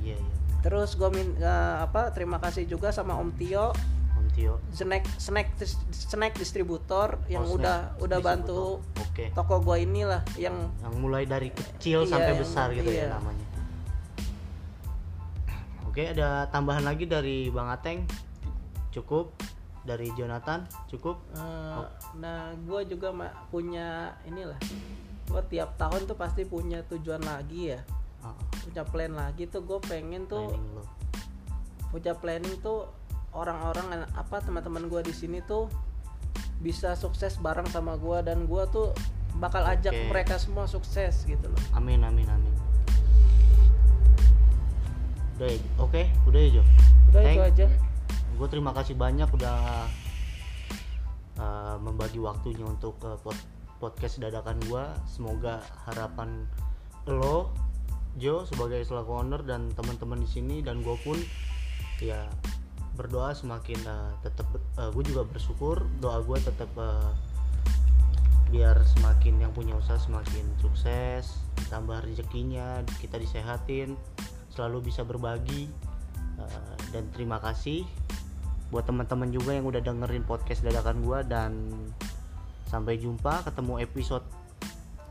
Iya 0.00 0.16
iya. 0.16 0.34
Terus 0.64 0.96
gue 0.96 1.06
min 1.12 1.36
eh, 1.36 1.76
apa 1.78 2.08
terima 2.10 2.40
kasih 2.40 2.64
juga 2.64 2.88
sama 2.88 3.12
Om 3.20 3.30
Tio. 3.36 3.76
Om 4.16 4.26
Tio. 4.32 4.56
Snack 4.72 5.04
snack 5.20 5.52
snack 5.92 6.32
distributor 6.34 7.20
yang 7.28 7.44
Oh, 7.44 7.54
snack 7.54 7.60
udah 7.60 7.78
udah 8.00 8.18
bantu 8.24 8.80
oke. 8.96 9.30
toko 9.30 9.60
gue 9.60 9.84
inilah 9.84 10.24
yang 10.40 10.56
yang 10.80 10.94
mulai 10.96 11.28
dari 11.28 11.52
kecil 11.52 12.02
Iya, 12.02 12.10
sampai 12.10 12.32
yang- 12.32 12.40
besar 12.40 12.66
gitu 12.72 12.88
ya 12.88 13.04
iya. 13.04 13.08
namanya. 13.12 13.44
Oke 15.86 16.02
ada 16.08 16.48
tambahan 16.48 16.84
lagi 16.84 17.04
dari 17.04 17.48
Bang 17.48 17.68
Ateng? 17.68 18.04
Cukup. 18.90 19.36
Dari 19.86 20.10
Jonathan? 20.18 20.66
Cukup? 20.90 21.22
Eh, 21.30 21.38
Oh. 21.78 21.86
nah 22.18 22.50
gue 22.58 22.80
juga 22.90 23.14
punya 23.48 24.10
inilah. 24.26 24.58
Gue 25.30 25.42
tiap 25.46 25.78
tahun 25.78 26.10
tuh 26.10 26.18
pasti 26.18 26.42
punya 26.42 26.82
tujuan 26.86 27.22
lagi 27.22 27.70
ya 27.70 27.80
Punya 28.66 28.82
plan 28.82 29.12
lagi 29.14 29.46
tuh 29.46 29.62
gue 29.62 29.78
pengen 29.84 30.26
tuh 30.26 30.52
punya 31.88 32.12
planning 32.12 32.58
tuh 32.60 32.90
orang-orang 33.30 34.04
apa 34.12 34.42
teman-teman 34.42 34.90
gue 34.90 35.00
di 35.06 35.14
sini 35.14 35.38
tuh 35.44 35.70
bisa 36.58 36.96
sukses 36.96 37.36
bareng 37.38 37.68
sama 37.68 37.94
gue 37.94 38.18
dan 38.24 38.48
gue 38.48 38.62
tuh 38.68 38.90
bakal 39.36 39.60
ajak 39.64 39.92
mereka 40.08 40.40
semua 40.40 40.64
sukses 40.64 41.22
gitu 41.28 41.46
loh 41.46 41.60
Amin 41.76 42.00
amin 42.00 42.24
amin. 42.26 42.54
Udah 45.36 45.48
ya, 45.52 45.58
oke, 45.76 46.02
udah 46.24 46.40
ya 46.40 46.48
Jo. 46.58 46.62
udah 47.12 47.20
itu 47.22 47.28
Thank- 47.36 47.48
aja 47.52 47.66
Gue 48.36 48.48
terima 48.52 48.72
kasih 48.76 48.92
banyak 48.92 49.28
udah 49.32 49.88
uh, 51.40 51.76
membagi 51.80 52.20
waktunya 52.20 52.64
untuk 52.64 53.00
uh, 53.00 53.16
pod- 53.16 53.48
podcast 53.80 54.20
dadakan 54.20 54.60
gue. 54.60 54.84
Semoga 55.08 55.64
harapan 55.88 56.44
lo, 57.08 57.48
Jo 58.16 58.48
sebagai 58.48 58.80
selaku 58.84 59.12
owner 59.12 59.44
dan 59.44 59.72
teman-teman 59.76 60.20
di 60.20 60.28
sini 60.28 60.56
dan 60.64 60.80
gue 60.80 60.96
pun 61.04 61.16
ya 62.00 62.28
berdoa 62.96 63.36
semakin 63.36 63.76
uh, 63.84 64.12
tetap 64.24 64.48
gue 64.76 65.04
juga 65.04 65.28
bersyukur 65.28 65.84
doa 66.00 66.24
gue 66.24 66.38
tetap 66.40 66.68
uh, 66.80 67.12
biar 68.48 68.80
semakin 68.96 69.44
yang 69.44 69.52
punya 69.52 69.76
usaha 69.76 70.00
semakin 70.00 70.48
sukses 70.60 71.44
tambah 71.68 72.00
rezekinya 72.04 72.80
kita 73.00 73.20
disehatin 73.20 74.00
selalu 74.48 74.88
bisa 74.88 75.04
berbagi 75.04 75.68
Uh, 76.36 76.76
dan 76.92 77.08
terima 77.16 77.40
kasih 77.40 77.88
buat 78.68 78.84
teman-teman 78.84 79.32
juga 79.32 79.56
yang 79.56 79.64
udah 79.64 79.80
dengerin 79.80 80.20
podcast 80.28 80.60
dadakan 80.60 81.00
gua 81.00 81.24
dan 81.24 81.72
sampai 82.68 83.00
jumpa 83.00 83.40
ketemu 83.40 83.80
episode 83.80 84.26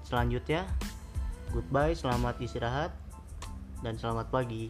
selanjutnya 0.06 0.70
goodbye 1.56 1.96
selamat 1.96 2.36
istirahat 2.44 2.92
dan 3.80 3.96
selamat 3.96 4.28
pagi 4.28 4.68